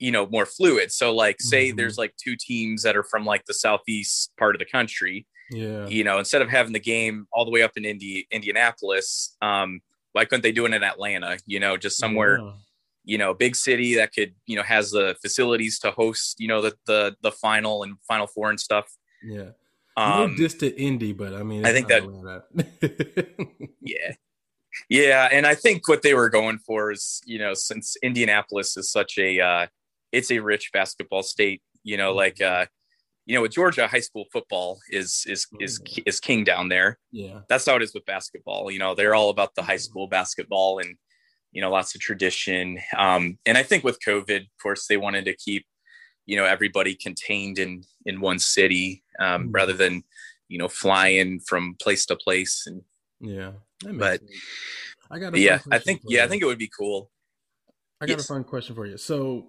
you 0.00 0.10
know 0.10 0.26
more 0.26 0.46
fluid 0.46 0.90
so 0.90 1.14
like 1.14 1.40
say 1.40 1.68
mm-hmm. 1.68 1.76
there's 1.76 1.98
like 1.98 2.12
two 2.16 2.34
teams 2.34 2.82
that 2.82 2.96
are 2.96 3.04
from 3.04 3.24
like 3.24 3.44
the 3.44 3.54
southeast 3.54 4.32
part 4.38 4.54
of 4.54 4.58
the 4.58 4.64
country 4.64 5.26
yeah 5.50 5.86
you 5.86 6.02
know 6.02 6.18
instead 6.18 6.42
of 6.42 6.48
having 6.48 6.72
the 6.72 6.80
game 6.80 7.28
all 7.32 7.44
the 7.44 7.50
way 7.50 7.62
up 7.62 7.76
in 7.76 7.84
Indi- 7.84 8.26
indianapolis 8.32 9.36
um 9.42 9.80
why 10.12 10.24
couldn't 10.24 10.42
they 10.42 10.52
do 10.52 10.64
it 10.64 10.72
in 10.72 10.82
atlanta 10.82 11.38
you 11.46 11.60
know 11.60 11.76
just 11.76 11.98
somewhere 11.98 12.38
yeah. 12.40 12.52
you 13.04 13.18
know 13.18 13.34
big 13.34 13.54
city 13.54 13.94
that 13.94 14.12
could 14.12 14.34
you 14.46 14.56
know 14.56 14.62
has 14.62 14.90
the 14.90 15.14
facilities 15.20 15.78
to 15.78 15.90
host 15.92 16.40
you 16.40 16.48
know 16.48 16.62
the 16.62 16.74
the, 16.86 17.14
the 17.22 17.30
final 17.30 17.82
and 17.82 17.96
final 18.08 18.26
four 18.26 18.48
and 18.48 18.58
stuff 18.58 18.86
yeah 19.22 19.50
um 19.96 20.34
to 20.36 20.74
indy 20.80 21.12
but 21.12 21.34
i 21.34 21.42
mean 21.42 21.64
i 21.66 21.72
think 21.72 21.88
that, 21.88 22.02
that. 22.02 23.48
yeah 23.82 24.12
yeah 24.88 25.28
and 25.30 25.46
i 25.46 25.54
think 25.54 25.86
what 25.88 26.00
they 26.02 26.14
were 26.14 26.30
going 26.30 26.58
for 26.58 26.90
is 26.92 27.20
you 27.26 27.38
know 27.38 27.52
since 27.52 27.96
indianapolis 28.02 28.76
is 28.76 28.90
such 28.90 29.18
a 29.18 29.40
uh 29.40 29.66
it's 30.12 30.30
a 30.30 30.38
rich 30.38 30.70
basketball 30.72 31.22
state. 31.22 31.62
You 31.82 31.96
know, 31.96 32.12
like 32.12 32.36
mm-hmm. 32.36 32.62
uh, 32.62 32.66
you 33.26 33.34
know, 33.34 33.42
with 33.42 33.52
Georgia, 33.52 33.86
high 33.86 34.00
school 34.00 34.24
football 34.32 34.80
is 34.90 35.24
is 35.28 35.46
is 35.60 35.80
mm-hmm. 35.80 36.02
is 36.06 36.20
king 36.20 36.44
down 36.44 36.68
there. 36.68 36.98
Yeah, 37.12 37.40
that's 37.48 37.66
how 37.66 37.76
it 37.76 37.82
is 37.82 37.94
with 37.94 38.04
basketball. 38.06 38.70
You 38.70 38.78
know, 38.78 38.94
they're 38.94 39.14
all 39.14 39.30
about 39.30 39.54
the 39.54 39.62
high 39.62 39.74
mm-hmm. 39.74 39.80
school 39.80 40.08
basketball 40.08 40.78
and 40.78 40.96
you 41.52 41.62
know 41.62 41.70
lots 41.70 41.94
of 41.94 42.00
tradition. 42.00 42.78
Um, 42.96 43.38
and 43.46 43.56
I 43.56 43.62
think 43.62 43.84
with 43.84 43.98
COVID, 44.06 44.40
of 44.40 44.62
course, 44.62 44.86
they 44.86 44.96
wanted 44.96 45.24
to 45.26 45.36
keep 45.36 45.64
you 46.26 46.36
know 46.36 46.44
everybody 46.44 46.94
contained 46.94 47.58
in 47.58 47.82
in 48.04 48.20
one 48.20 48.38
city 48.38 49.02
um, 49.18 49.44
mm-hmm. 49.44 49.52
rather 49.52 49.72
than 49.72 50.02
you 50.48 50.58
know 50.58 50.68
flying 50.68 51.40
from 51.40 51.76
place 51.80 52.06
to 52.06 52.16
place. 52.16 52.66
And 52.66 52.82
yeah, 53.20 53.52
but 53.94 54.20
sense. 54.20 54.30
I 55.10 55.18
got 55.18 55.34
to, 55.34 55.40
yeah, 55.40 55.60
I 55.70 55.78
think 55.78 56.02
yeah, 56.04 56.20
you. 56.20 56.24
I 56.24 56.28
think 56.28 56.42
it 56.42 56.46
would 56.46 56.58
be 56.58 56.70
cool. 56.76 57.10
I 58.00 58.06
got 58.06 58.18
yes. 58.18 58.24
a 58.24 58.34
fun 58.34 58.44
question 58.44 58.74
for 58.74 58.86
you. 58.86 58.96
So 58.96 59.48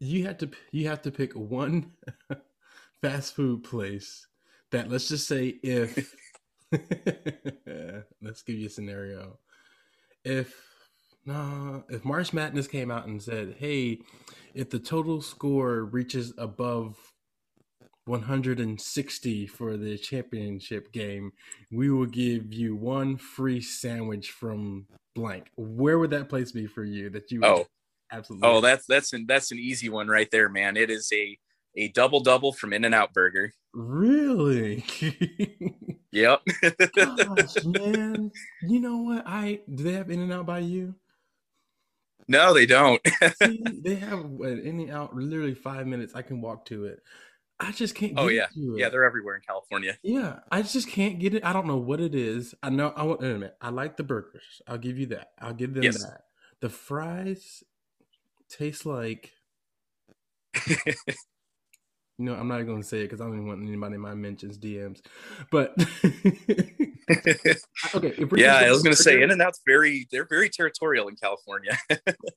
you 0.00 0.26
have 0.26 0.38
to 0.38 0.50
you 0.72 0.88
have 0.88 1.02
to 1.02 1.10
pick 1.10 1.34
one 1.34 1.92
fast 3.02 3.36
food 3.36 3.62
place 3.62 4.26
that 4.72 4.90
let's 4.90 5.08
just 5.08 5.28
say 5.28 5.58
if 5.62 6.14
let's 8.22 8.42
give 8.42 8.56
you 8.56 8.66
a 8.66 8.70
scenario. 8.70 9.38
If 10.24 10.54
no 11.26 11.84
if 11.90 12.04
march 12.04 12.32
madness 12.32 12.66
came 12.66 12.90
out 12.90 13.06
and 13.06 13.22
said 13.22 13.56
hey 13.58 13.98
if 14.54 14.70
the 14.70 14.78
total 14.78 15.20
score 15.20 15.84
reaches 15.84 16.32
above 16.38 16.96
160 18.06 19.46
for 19.46 19.76
the 19.76 19.98
championship 19.98 20.92
game 20.92 21.30
we 21.70 21.90
will 21.90 22.06
give 22.06 22.54
you 22.54 22.74
one 22.74 23.18
free 23.18 23.60
sandwich 23.60 24.30
from 24.30 24.86
blank. 25.14 25.50
Where 25.56 25.98
would 25.98 26.10
that 26.10 26.30
place 26.30 26.52
be 26.52 26.66
for 26.66 26.84
you 26.84 27.10
that 27.10 27.30
you 27.30 27.40
oh 27.44 27.66
Absolutely. 28.12 28.48
Oh, 28.48 28.60
that's 28.60 28.86
that's 28.86 29.12
an 29.12 29.26
that's 29.26 29.52
an 29.52 29.58
easy 29.58 29.88
one 29.88 30.08
right 30.08 30.30
there, 30.30 30.48
man. 30.48 30.76
It 30.76 30.90
is 30.90 31.10
a 31.12 31.38
a 31.76 31.88
double 31.88 32.20
double 32.20 32.52
from 32.52 32.72
In 32.72 32.84
and 32.84 32.94
Out 32.94 33.12
Burger. 33.12 33.52
Really? 33.72 34.84
yep. 36.12 36.40
Gosh, 36.96 37.56
man. 37.64 38.32
You 38.62 38.80
know 38.80 38.98
what? 38.98 39.22
I 39.26 39.60
do 39.72 39.84
they 39.84 39.92
have 39.92 40.10
In 40.10 40.20
and 40.20 40.32
Out 40.32 40.46
by 40.46 40.60
you? 40.60 40.94
No, 42.26 42.54
they 42.54 42.66
don't. 42.66 43.00
See, 43.42 43.62
they 43.64 43.96
have 43.96 44.20
In 44.20 44.80
and 44.80 44.90
Out 44.90 45.14
literally 45.14 45.54
five 45.54 45.86
minutes. 45.86 46.14
I 46.14 46.22
can 46.22 46.40
walk 46.40 46.64
to 46.66 46.86
it. 46.86 47.00
I 47.62 47.72
just 47.72 47.94
can't. 47.94 48.14
oh 48.16 48.28
yeah, 48.28 48.46
yeah, 48.54 48.88
they're 48.88 49.04
everywhere 49.04 49.36
in 49.36 49.42
California. 49.42 49.98
Yeah, 50.02 50.38
I 50.50 50.62
just 50.62 50.88
can't 50.88 51.18
get 51.18 51.34
it. 51.34 51.44
I 51.44 51.52
don't 51.52 51.66
know 51.66 51.76
what 51.76 52.00
it 52.00 52.14
is. 52.14 52.54
I 52.62 52.70
know. 52.70 52.92
I 52.96 53.02
want. 53.02 53.20
Wait 53.20 53.30
a 53.30 53.34
minute. 53.34 53.56
I 53.60 53.68
like 53.68 53.98
the 53.98 54.02
burgers. 54.02 54.62
I'll 54.66 54.78
give 54.78 54.98
you 54.98 55.06
that. 55.06 55.32
I'll 55.38 55.52
give 55.52 55.74
them 55.74 55.82
yes. 55.82 56.02
that. 56.02 56.22
The 56.60 56.70
fries 56.70 57.62
tastes 58.50 58.84
like. 58.84 59.32
you 60.66 62.26
know, 62.26 62.34
I'm 62.34 62.48
not 62.48 62.62
going 62.62 62.82
to 62.82 62.86
say 62.86 63.00
it 63.00 63.04
because 63.04 63.20
I 63.20 63.24
don't 63.24 63.34
even 63.34 63.46
want 63.46 63.62
anybody 63.62 63.94
in 63.94 64.00
my 64.00 64.14
mentions 64.14 64.58
DMs. 64.58 65.00
But 65.50 65.70
okay, 67.94 68.14
yeah, 68.36 68.56
I 68.56 68.70
was 68.70 68.82
going 68.82 68.94
to 68.94 69.02
say 69.02 69.22
In 69.22 69.30
and 69.30 69.40
Out's 69.40 69.60
very 69.66 70.06
they're 70.12 70.28
very 70.28 70.50
territorial 70.50 71.08
in 71.08 71.16
California. 71.16 71.78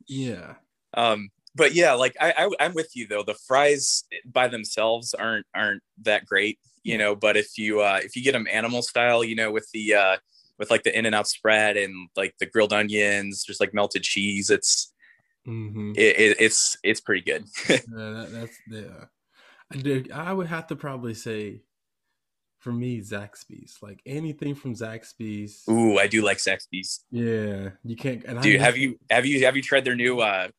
yeah. 0.08 0.54
Um, 0.93 1.30
but 1.56 1.73
yeah, 1.73 1.93
like 1.93 2.15
I, 2.19 2.49
I 2.60 2.65
am 2.65 2.73
with 2.73 2.91
you 2.95 3.08
though. 3.08 3.23
The 3.23 3.38
fries 3.45 4.06
by 4.26 4.47
themselves 4.47 5.13
aren't 5.13 5.45
aren't 5.54 5.84
that 6.04 6.26
great, 6.26 6.60
you 6.84 6.97
know. 6.97 7.15
But 7.15 7.36
if 7.36 7.58
you 7.58 7.82
uh 7.82 7.99
if 8.02 8.15
you 8.15 8.23
get 8.23 8.32
them 8.32 8.47
animal 8.49 8.84
style, 8.84 9.23
you 9.23 9.36
know, 9.36 9.52
with 9.52 9.67
the 9.73 9.95
uh 9.95 10.17
with 10.58 10.71
like 10.71 10.84
the 10.84 10.97
in 10.97 11.06
and 11.06 11.13
out 11.13 11.28
spread 11.28 11.78
and 11.78 12.10
like 12.15 12.36
the 12.39 12.45
grilled 12.45 12.73
onions, 12.73 13.43
just 13.43 13.60
like 13.60 13.73
melted 13.73 14.04
cheese, 14.04 14.49
it's 14.49 14.92
Mm-hmm. 15.47 15.91
It, 15.95 16.19
it, 16.19 16.38
it's 16.39 16.77
it's 16.84 17.01
pretty 17.01 17.21
good. 17.21 17.45
yeah, 17.69 17.77
that, 17.88 18.29
that's 18.32 18.58
yeah. 18.69 20.03
I 20.13 20.32
would 20.32 20.47
have 20.47 20.67
to 20.67 20.75
probably 20.75 21.13
say, 21.13 21.62
for 22.60 22.71
me, 22.71 23.01
Zaxby's. 23.01 23.77
Like 23.82 24.01
anything 24.06 24.56
from 24.56 24.75
Zaxby's. 24.75 25.63
Ooh, 25.69 25.97
I 25.97 26.08
do 26.08 26.23
like 26.23 26.38
Zaxby's. 26.38 27.03
Yeah, 27.12 27.69
you 27.84 27.95
can't. 27.95 28.23
And 28.25 28.41
Dude, 28.41 28.62
have 28.62 28.77
you 28.77 28.99
have 29.10 29.25
you 29.25 29.45
have 29.45 29.56
you 29.56 29.62
tried 29.62 29.86
their 29.86 29.95
new? 29.95 30.19
uh 30.19 30.49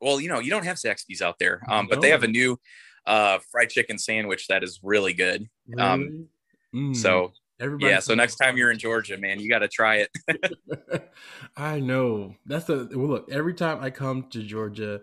Well, 0.00 0.20
you 0.20 0.28
know, 0.28 0.40
you 0.40 0.50
don't 0.50 0.64
have 0.64 0.76
Zaxby's 0.76 1.22
out 1.22 1.38
there, 1.38 1.62
um, 1.68 1.86
but 1.88 2.00
they 2.00 2.10
have 2.10 2.24
a 2.24 2.28
new 2.28 2.58
uh 3.06 3.38
fried 3.52 3.70
chicken 3.70 3.98
sandwich 3.98 4.48
that 4.48 4.64
is 4.64 4.80
really 4.82 5.12
good. 5.12 5.48
Really? 5.68 5.82
Um, 5.82 6.28
mm. 6.74 6.96
so 6.96 7.32
Everybody 7.64 7.90
yeah. 7.90 8.00
So 8.00 8.14
next 8.14 8.36
time 8.36 8.56
you're 8.58 8.70
in 8.70 8.78
Georgia, 8.78 9.16
man, 9.16 9.40
you 9.40 9.48
got 9.48 9.60
to 9.60 9.68
try 9.68 10.06
it. 10.06 11.08
I 11.56 11.80
know. 11.80 12.34
That's 12.44 12.66
the 12.66 12.88
well, 12.92 13.08
look. 13.08 13.30
Every 13.32 13.54
time 13.54 13.82
I 13.82 13.90
come 13.90 14.24
to 14.30 14.42
Georgia, 14.42 15.00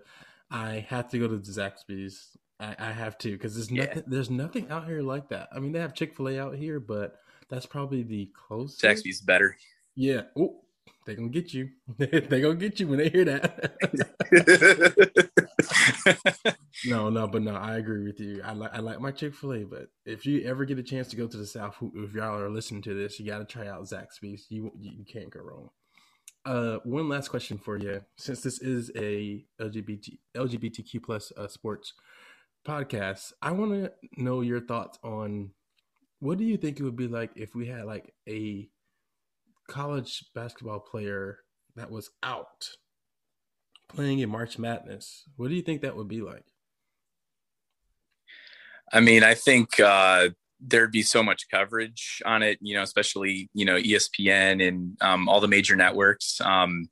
I 0.52 0.86
have 0.90 1.10
to 1.10 1.20
go 1.20 1.28
to 1.28 1.38
the 1.38 1.52
Zaxby's. 1.52 2.38
I, 2.60 2.76
I 2.78 2.92
have 2.92 3.18
to 3.20 3.32
because 3.32 3.56
there's 3.56 3.72
nothing. 3.72 3.98
Yeah. 3.98 4.04
There's 4.06 4.30
nothing 4.30 4.70
out 4.70 4.86
here 4.86 5.02
like 5.02 5.30
that. 5.30 5.50
I 5.56 5.60
mean, 5.60 5.72
they 5.72 5.80
have 5.80 5.96
Chick 5.96 6.16
Fil 6.16 6.30
A 6.30 6.40
out 6.40 6.56
here, 6.56 6.80
but 6.80 7.16
that's 7.50 7.66
probably 7.66 8.04
the 8.04 8.30
closest. 8.34 8.82
Zaxby's 8.82 9.22
better. 9.22 9.58
Yeah. 9.96 10.22
Oh, 10.38 10.62
they 11.12 11.16
gonna 11.16 11.30
get 11.30 11.54
you. 11.54 11.70
they 11.98 12.42
gonna 12.42 12.56
get 12.56 12.80
you 12.80 12.88
when 12.88 13.00
they 13.00 13.10
hear 13.10 13.26
that. 13.26 13.74
no, 16.86 17.10
no, 17.10 17.28
but 17.28 17.42
no, 17.42 17.54
I 17.54 17.78
agree 17.78 18.06
with 18.06 18.20
you. 18.20 18.42
I 18.46 18.54
like 18.54 18.74
I 18.74 18.80
like 18.80 19.02
my 19.02 19.12
Chick 19.12 19.36
Fil 19.36 19.54
A, 19.54 19.64
but 19.66 19.88
if 20.06 20.26
you 20.26 20.44
ever 20.46 20.64
get 20.64 20.80
a 20.80 20.84
chance 20.84 21.10
to 21.10 21.18
go 21.18 21.28
to 21.28 21.38
the 21.38 21.46
South, 21.46 21.76
if 21.82 22.14
y'all 22.14 22.40
are 22.40 22.50
listening 22.50 22.82
to 22.84 22.94
this, 22.94 23.20
you 23.20 23.26
got 23.26 23.40
to 23.40 23.46
try 23.46 23.68
out 23.68 23.84
Zaxby's. 23.84 24.46
You 24.50 24.72
you 24.80 25.04
can't 25.04 25.30
go 25.30 25.42
wrong. 25.42 25.70
Uh, 26.46 26.78
one 26.86 27.10
last 27.10 27.28
question 27.28 27.58
for 27.58 27.78
you, 27.78 28.02
since 28.18 28.40
this 28.40 28.62
is 28.62 28.90
a 28.96 29.44
LGBT 29.60 30.18
LGBTQ 30.36 31.04
plus 31.04 31.34
uh, 31.38 31.50
sports 31.50 31.94
podcast, 32.66 33.34
I 33.42 33.52
want 33.52 33.74
to 33.74 33.92
know 34.16 34.40
your 34.40 34.62
thoughts 34.62 34.98
on 35.04 35.52
what 36.20 36.38
do 36.38 36.46
you 36.46 36.56
think 36.56 36.80
it 36.80 36.84
would 36.84 36.96
be 36.96 37.10
like 37.10 37.32
if 37.36 37.54
we 37.54 37.68
had 37.68 37.84
like 37.84 38.14
a 38.30 38.70
college 39.72 40.26
basketball 40.36 40.82
player 40.82 41.40
that 41.78 41.90
was 41.90 42.10
out 42.22 42.70
playing 43.88 44.20
in 44.20 44.30
March 44.30 44.60
Madness. 44.60 45.24
What 45.38 45.48
do 45.48 45.56
you 45.56 45.62
think 45.62 45.82
that 45.82 45.96
would 45.96 46.10
be 46.10 46.22
like? 46.22 46.44
I 48.92 49.00
mean, 49.00 49.24
I 49.24 49.34
think 49.34 49.80
uh, 49.80 50.30
thered 50.60 50.92
be 50.92 51.02
so 51.02 51.24
much 51.24 51.50
coverage 51.50 52.22
on 52.26 52.44
it, 52.44 52.60
you 52.62 52.76
know, 52.76 52.84
especially, 52.84 53.50
you 53.54 53.64
know, 53.64 53.78
ESPN 53.78 54.68
and 54.68 54.98
um, 55.00 55.30
all 55.30 55.40
the 55.40 55.48
major 55.48 55.78
networks. 55.78 56.42
Um, 56.42 56.90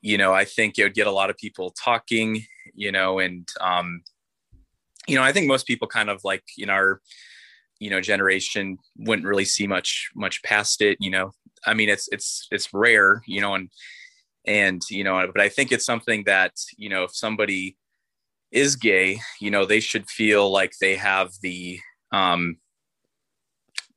you 0.00 0.16
know, 0.16 0.32
I 0.32 0.46
think 0.46 0.78
it 0.78 0.84
would 0.84 0.94
get 0.94 1.06
a 1.06 1.12
lot 1.12 1.28
of 1.28 1.36
people 1.36 1.70
talking, 1.70 2.42
you 2.74 2.92
know, 2.92 3.18
and, 3.18 3.46
um, 3.60 4.02
you 5.06 5.16
know, 5.16 5.22
I 5.22 5.32
think 5.32 5.46
most 5.46 5.66
people 5.66 5.86
kind 5.86 6.08
of 6.08 6.24
like 6.24 6.44
in 6.56 6.70
our, 6.70 7.02
you 7.78 7.90
know, 7.90 8.00
generation 8.00 8.78
wouldn't 8.96 9.28
really 9.28 9.44
see 9.44 9.66
much, 9.66 10.10
much 10.14 10.42
past 10.42 10.80
it, 10.80 10.96
you 11.00 11.10
know, 11.10 11.32
I 11.66 11.74
mean, 11.74 11.88
it's, 11.88 12.08
it's, 12.12 12.46
it's 12.50 12.72
rare, 12.72 13.22
you 13.26 13.40
know, 13.40 13.54
and, 13.54 13.70
and 14.46 14.82
you 14.90 15.02
know 15.02 15.26
but 15.32 15.40
i 15.40 15.48
think 15.48 15.72
it's 15.72 15.86
something 15.86 16.24
that 16.24 16.52
you 16.76 16.88
know 16.88 17.04
if 17.04 17.14
somebody 17.14 17.76
is 18.52 18.76
gay 18.76 19.18
you 19.40 19.50
know 19.50 19.64
they 19.64 19.80
should 19.80 20.08
feel 20.08 20.50
like 20.50 20.72
they 20.80 20.96
have 20.96 21.30
the 21.42 21.78
um 22.12 22.56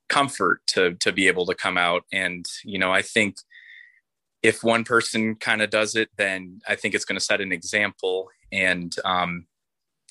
comfort 0.10 0.62
to 0.68 0.94
to 0.96 1.12
be 1.12 1.28
able 1.28 1.46
to 1.46 1.54
come 1.54 1.78
out. 1.78 2.04
And 2.14 2.46
you 2.64 2.80
know 2.80 2.92
i 2.92 3.02
think 3.02 3.36
if 4.42 4.64
one 4.64 4.84
person 4.84 5.36
kind 5.36 5.62
of 5.62 5.70
does 5.70 5.96
it 5.96 6.10
then 6.18 6.60
i 6.68 6.76
think 6.76 6.94
it's 6.94 7.06
going 7.06 7.20
to 7.20 7.26
set 7.26 7.42
an 7.42 7.52
example 7.52 8.30
and 8.52 8.96
um 9.04 9.46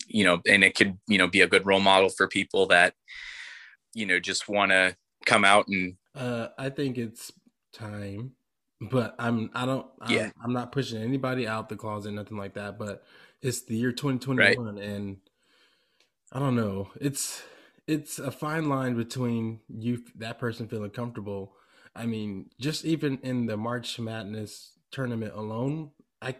you 0.06 0.24
know 0.24 0.40
and 0.46 0.62
it 0.62 0.74
could 0.74 0.98
you 1.08 1.16
know 1.16 1.28
be 1.28 1.40
a 1.40 1.46
good 1.46 1.64
role 1.64 1.80
model 1.80 2.10
for 2.10 2.28
people 2.28 2.66
that 2.66 2.94
you 3.94 4.04
know 4.04 4.20
just 4.20 4.48
want 4.48 4.70
to 4.70 4.94
come 5.24 5.44
out 5.44 5.66
and 5.68 5.94
uh 6.14 6.48
i 6.58 6.68
think 6.68 6.98
it's 6.98 7.32
time 7.76 8.32
but 8.80 9.14
I'm 9.18 9.50
I 9.54 9.64
don't 9.66 9.86
yeah. 10.08 10.24
I'm, 10.24 10.32
I'm, 10.44 10.52
not 10.52 10.72
pushing 10.72 11.02
anybody 11.02 11.46
out 11.46 11.68
the 11.68 11.76
closet, 11.76 12.12
nothing 12.12 12.36
like 12.36 12.54
that. 12.54 12.78
But 12.78 13.04
it's 13.42 13.62
the 13.62 13.76
year 13.76 13.92
2021, 13.92 14.76
right. 14.76 14.84
and 14.84 15.16
I 16.32 16.38
don't 16.38 16.56
know. 16.56 16.90
It's 17.00 17.42
it's 17.86 18.18
a 18.18 18.30
fine 18.30 18.68
line 18.68 18.94
between 18.94 19.60
you 19.68 20.02
that 20.16 20.38
person 20.38 20.68
feeling 20.68 20.90
comfortable. 20.90 21.54
I 21.94 22.04
mean, 22.06 22.50
just 22.60 22.84
even 22.84 23.18
in 23.22 23.46
the 23.46 23.56
March 23.56 23.98
Madness 23.98 24.72
tournament 24.90 25.32
alone, 25.34 25.92
I 26.20 26.36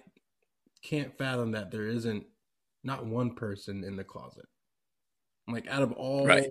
can't 0.83 1.17
fathom 1.17 1.53
that 1.53 1.71
there 1.71 1.87
isn't 1.87 2.27
not 2.85 3.07
one 3.07 3.35
person 3.35 3.83
in 3.83 3.97
the 3.97 4.05
closet. 4.05 4.47
Like 5.49 5.67
out 5.69 5.83
of 5.83 5.93
all 5.93 6.27
right. 6.27 6.51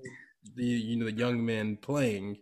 the 0.55 0.65
you 0.65 0.97
know 0.97 1.05
the 1.05 1.11
young 1.11 1.45
men 1.45 1.77
playing, 1.77 2.37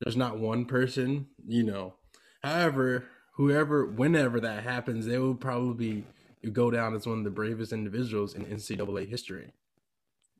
there's 0.00 0.16
not 0.16 0.38
one 0.38 0.64
person, 0.64 1.26
you 1.46 1.62
know. 1.62 1.94
However, 2.42 3.06
whoever 3.34 3.86
whenever 3.86 4.40
that 4.40 4.64
happens, 4.64 5.06
they 5.06 5.18
will 5.18 5.34
probably 5.34 6.04
go 6.52 6.70
down 6.70 6.94
as 6.94 7.06
one 7.06 7.18
of 7.18 7.24
the 7.24 7.30
bravest 7.30 7.72
individuals 7.72 8.34
in 8.34 8.44
NCAA 8.44 9.08
history. 9.08 9.52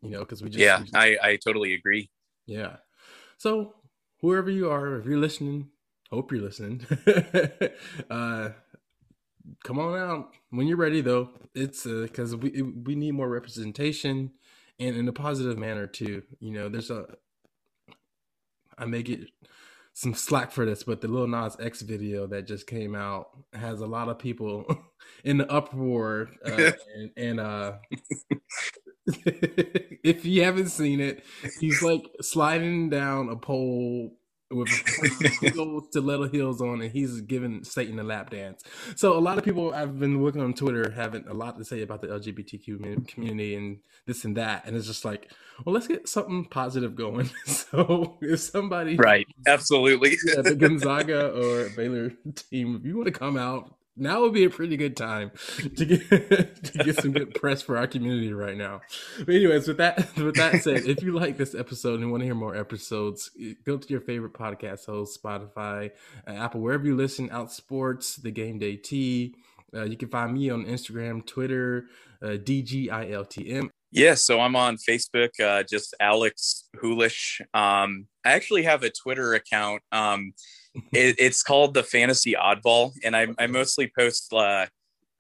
You 0.00 0.10
know, 0.10 0.20
because 0.20 0.42
we 0.42 0.50
just 0.50 0.60
yeah, 0.60 0.78
we 0.78 0.84
just, 0.84 0.96
I 0.96 1.16
I 1.22 1.36
totally 1.36 1.74
agree. 1.74 2.10
Yeah, 2.46 2.76
so 3.38 3.74
whoever 4.20 4.50
you 4.50 4.70
are, 4.70 4.96
if 4.96 5.06
you're 5.06 5.18
listening, 5.18 5.68
hope 6.10 6.32
you're 6.32 6.42
listening. 6.42 6.84
uh, 8.10 8.50
come 9.64 9.78
on 9.78 9.98
out 9.98 10.30
when 10.50 10.66
you're 10.66 10.76
ready, 10.76 11.00
though. 11.00 11.30
It's 11.54 11.84
because 11.84 12.34
uh, 12.34 12.38
we 12.38 12.62
we 12.62 12.94
need 12.94 13.12
more 13.12 13.28
representation 13.28 14.32
and 14.78 14.96
in 14.96 15.08
a 15.08 15.12
positive 15.12 15.58
manner 15.58 15.86
too. 15.86 16.22
You 16.40 16.52
know, 16.52 16.68
there's 16.68 16.90
a 16.90 17.06
I 18.82 18.84
may 18.84 19.02
get 19.04 19.20
some 19.94 20.12
slack 20.12 20.50
for 20.50 20.66
this, 20.66 20.82
but 20.82 21.00
the 21.00 21.06
Lil 21.06 21.28
Nas 21.28 21.56
X 21.60 21.82
video 21.82 22.26
that 22.26 22.48
just 22.48 22.66
came 22.66 22.96
out 22.96 23.28
has 23.52 23.80
a 23.80 23.86
lot 23.86 24.08
of 24.08 24.18
people 24.18 24.64
in 25.24 25.38
the 25.38 25.50
uproar, 25.50 26.30
uh, 26.44 26.72
and, 26.96 27.10
and 27.16 27.40
uh, 27.40 27.74
if 29.06 30.24
you 30.24 30.42
haven't 30.42 30.70
seen 30.70 30.98
it, 30.98 31.24
he's 31.60 31.80
like 31.80 32.10
sliding 32.20 32.90
down 32.90 33.28
a 33.28 33.36
pole 33.36 34.16
with 34.52 34.68
stiletto 35.90 36.28
heels 36.32 36.60
on, 36.60 36.82
and 36.82 36.92
he's 36.92 37.20
giving 37.22 37.64
Satan 37.64 37.98
a 37.98 38.02
lap 38.02 38.30
dance. 38.30 38.62
So 38.96 39.16
a 39.16 39.20
lot 39.20 39.38
of 39.38 39.44
people 39.44 39.72
I've 39.72 39.98
been 39.98 40.22
looking 40.22 40.40
on 40.40 40.54
Twitter 40.54 40.90
having 40.90 41.26
a 41.28 41.34
lot 41.34 41.58
to 41.58 41.64
say 41.64 41.82
about 41.82 42.00
the 42.00 42.08
LGBTQ 42.08 43.08
community 43.08 43.54
and 43.54 43.78
this 44.06 44.24
and 44.24 44.36
that, 44.36 44.66
and 44.66 44.76
it's 44.76 44.86
just 44.86 45.04
like, 45.04 45.30
well, 45.64 45.74
let's 45.74 45.86
get 45.86 46.08
something 46.08 46.44
positive 46.46 46.94
going. 46.94 47.30
so 47.44 48.18
if 48.20 48.40
somebody, 48.40 48.96
right, 48.96 49.26
absolutely, 49.46 50.16
yeah, 50.24 50.42
the 50.42 50.54
Gonzaga 50.58 51.30
or 51.30 51.70
Baylor 51.70 52.12
team, 52.34 52.76
if 52.76 52.84
you 52.84 52.96
want 52.96 53.06
to 53.06 53.12
come 53.12 53.36
out 53.36 53.74
now 53.96 54.22
would 54.22 54.32
be 54.32 54.44
a 54.44 54.50
pretty 54.50 54.76
good 54.76 54.96
time 54.96 55.30
to 55.76 55.84
get 55.84 56.10
to 56.64 56.78
get 56.84 56.96
some 56.96 57.12
good 57.12 57.34
press 57.34 57.62
for 57.62 57.76
our 57.76 57.86
community 57.86 58.32
right 58.32 58.56
now. 58.56 58.80
But 59.18 59.34
anyways, 59.34 59.68
with 59.68 59.78
that 59.78 59.98
with 60.16 60.36
that 60.36 60.62
said, 60.62 60.86
if 60.86 61.02
you 61.02 61.12
like 61.12 61.36
this 61.36 61.54
episode 61.54 62.00
and 62.00 62.10
want 62.10 62.22
to 62.22 62.26
hear 62.26 62.34
more 62.34 62.56
episodes, 62.56 63.30
go 63.64 63.76
to 63.76 63.88
your 63.88 64.00
favorite 64.00 64.32
podcast 64.32 64.86
host, 64.86 65.22
Spotify, 65.22 65.90
uh, 66.26 66.32
Apple, 66.32 66.60
wherever 66.60 66.84
you 66.84 66.96
listen. 66.96 67.30
Out 67.30 67.52
Sports, 67.52 68.16
the 68.16 68.30
Game 68.30 68.58
Day 68.58 68.76
Tea. 68.76 69.34
Uh, 69.74 69.84
you 69.84 69.96
can 69.96 70.08
find 70.08 70.34
me 70.34 70.50
on 70.50 70.66
Instagram, 70.66 71.24
Twitter, 71.26 71.86
uh, 72.22 72.36
DGILTM. 72.36 73.70
Yeah, 73.94 74.14
so 74.14 74.40
I'm 74.40 74.56
on 74.56 74.78
Facebook, 74.78 75.38
uh, 75.38 75.64
just 75.64 75.94
Alex 76.00 76.66
Hoolish. 76.82 77.42
Um, 77.52 78.06
I 78.24 78.32
actually 78.32 78.62
have 78.62 78.82
a 78.82 78.90
Twitter 78.90 79.34
account. 79.34 79.82
Um, 79.92 80.32
it, 80.92 81.16
it's 81.18 81.42
called 81.42 81.74
the 81.74 81.82
Fantasy 81.82 82.32
Oddball, 82.32 82.92
and 83.04 83.14
I, 83.14 83.26
I 83.38 83.46
mostly 83.48 83.92
post 83.96 84.32
uh, 84.32 84.64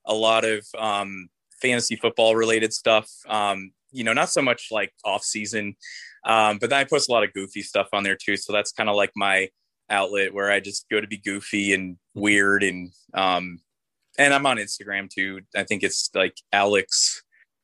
a 0.06 0.14
lot 0.14 0.46
of 0.46 0.66
um, 0.78 1.28
fantasy 1.60 1.96
football 1.96 2.34
related 2.34 2.72
stuff. 2.72 3.10
Um, 3.28 3.72
you 3.90 4.04
know, 4.04 4.14
not 4.14 4.30
so 4.30 4.40
much 4.40 4.68
like 4.70 4.90
off 5.04 5.22
season, 5.22 5.76
um, 6.24 6.56
but 6.56 6.70
then 6.70 6.78
I 6.78 6.84
post 6.84 7.10
a 7.10 7.12
lot 7.12 7.24
of 7.24 7.32
goofy 7.34 7.60
stuff 7.60 7.88
on 7.92 8.04
there 8.04 8.16
too. 8.16 8.38
So 8.38 8.54
that's 8.54 8.72
kind 8.72 8.88
of 8.88 8.96
like 8.96 9.12
my 9.14 9.50
outlet 9.90 10.32
where 10.32 10.50
I 10.50 10.60
just 10.60 10.88
go 10.90 10.98
to 10.98 11.06
be 11.06 11.18
goofy 11.18 11.74
and 11.74 11.98
weird, 12.14 12.62
and 12.62 12.90
um, 13.12 13.60
and 14.18 14.32
I'm 14.32 14.46
on 14.46 14.56
Instagram 14.56 15.10
too. 15.10 15.42
I 15.54 15.64
think 15.64 15.82
it's 15.82 16.08
like 16.14 16.38
Alex 16.54 17.22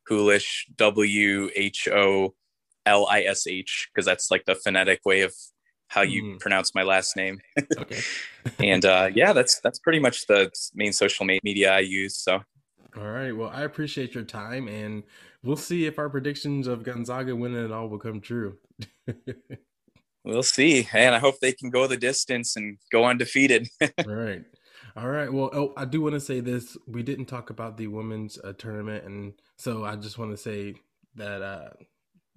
Hoolish, 0.09 0.67
W 0.77 1.51
H 1.55 1.89
O 1.89 2.35
L 2.87 3.07
I 3.11 3.23
S 3.23 3.47
H, 3.47 3.89
because 3.93 4.07
that's 4.07 4.31
like 4.31 4.45
the 4.45 4.55
phonetic 4.55 5.01
way 5.05 5.23
of 5.23 5.35
how 5.89 6.03
you 6.03 6.23
mm. 6.23 6.41
pronounce 6.41 6.75
my 6.75 6.83
last 6.83 7.17
name. 7.17 7.41
okay. 7.79 8.01
and 8.59 8.85
uh, 8.85 9.11
yeah, 9.15 9.33
that's 9.33 9.61
that's 9.61 9.79
pretty 9.79 9.99
much 9.99 10.27
the 10.27 10.51
main 10.75 10.93
social 10.93 11.27
media 11.27 11.73
I 11.73 11.81
use. 11.81 12.17
So. 12.17 12.41
All 12.97 13.11
right. 13.11 13.33
Well, 13.33 13.51
I 13.53 13.63
appreciate 13.63 14.15
your 14.15 14.25
time, 14.25 14.67
and 14.67 15.03
we'll 15.43 15.57
see 15.57 15.87
if 15.87 15.99
our 15.99 16.09
predictions 16.09 16.67
of 16.67 16.83
Gonzaga 16.83 17.37
winning 17.37 17.65
it 17.65 17.71
all 17.71 17.89
will 17.89 17.99
come 17.99 18.21
true. 18.21 18.57
we'll 20.25 20.43
see, 20.43 20.89
and 20.93 21.15
I 21.15 21.19
hope 21.19 21.39
they 21.41 21.53
can 21.53 21.71
go 21.71 21.87
the 21.87 21.97
distance 21.97 22.57
and 22.57 22.79
go 22.91 23.05
undefeated. 23.05 23.69
all 23.81 23.89
right. 24.07 24.43
All 24.99 25.11
right. 25.11 25.33
Well, 25.33 25.51
oh, 25.53 25.73
I 25.77 25.85
do 25.85 26.01
want 26.01 26.15
to 26.15 26.21
say 26.21 26.41
this. 26.41 26.77
We 26.89 27.05
didn't 27.05 27.27
talk 27.27 27.51
about 27.51 27.77
the 27.77 27.87
women's 27.87 28.37
uh, 28.37 28.53
tournament, 28.59 29.05
and 29.05 29.35
so 29.57 29.85
I 29.85 29.95
just 29.95 30.19
want 30.19 30.33
to 30.33 30.37
say 30.37 30.75
that 31.15 31.41
uh, 31.41 31.69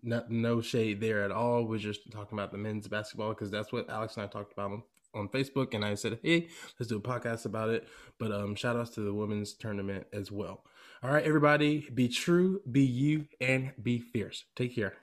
no, 0.04 0.24
no 0.30 0.62
shade 0.62 1.02
there 1.02 1.24
at 1.24 1.32
all. 1.32 1.64
We're 1.64 1.80
just 1.80 2.12
talking 2.12 2.38
about 2.38 2.52
the 2.52 2.60
men's 2.60 2.88
basketball 2.88 3.30
because 3.30 3.50
that's 3.50 3.72
what 3.72 3.90
Alex 3.90 4.16
and 4.16 4.26
I 4.26 4.28
talked 4.28 4.54
about 4.54 4.74
on, 4.74 4.84
on 5.16 5.28
Facebook, 5.30 5.74
and 5.74 5.84
I 5.84 5.96
said, 5.96 6.20
"Hey, 6.22 6.50
let's 6.80 6.88
do 6.88 6.98
a 6.98 7.02
podcast 7.02 7.46
about 7.46 7.70
it." 7.70 7.88
But 8.20 8.32
um, 8.32 8.54
shout 8.54 8.76
outs 8.76 8.92
to 8.92 9.02
the 9.02 9.14
women's 9.14 9.54
tournament 9.56 10.06
as 10.14 10.32
well. 10.32 10.64
All 11.02 11.10
right, 11.10 11.26
everybody, 11.26 11.90
be 11.92 12.10
true, 12.10 12.62
be 12.72 12.86
you, 12.86 13.26
and 13.40 13.72
be 13.82 13.98
fierce. 13.98 14.44
Take 14.56 14.76
care. 14.76 14.94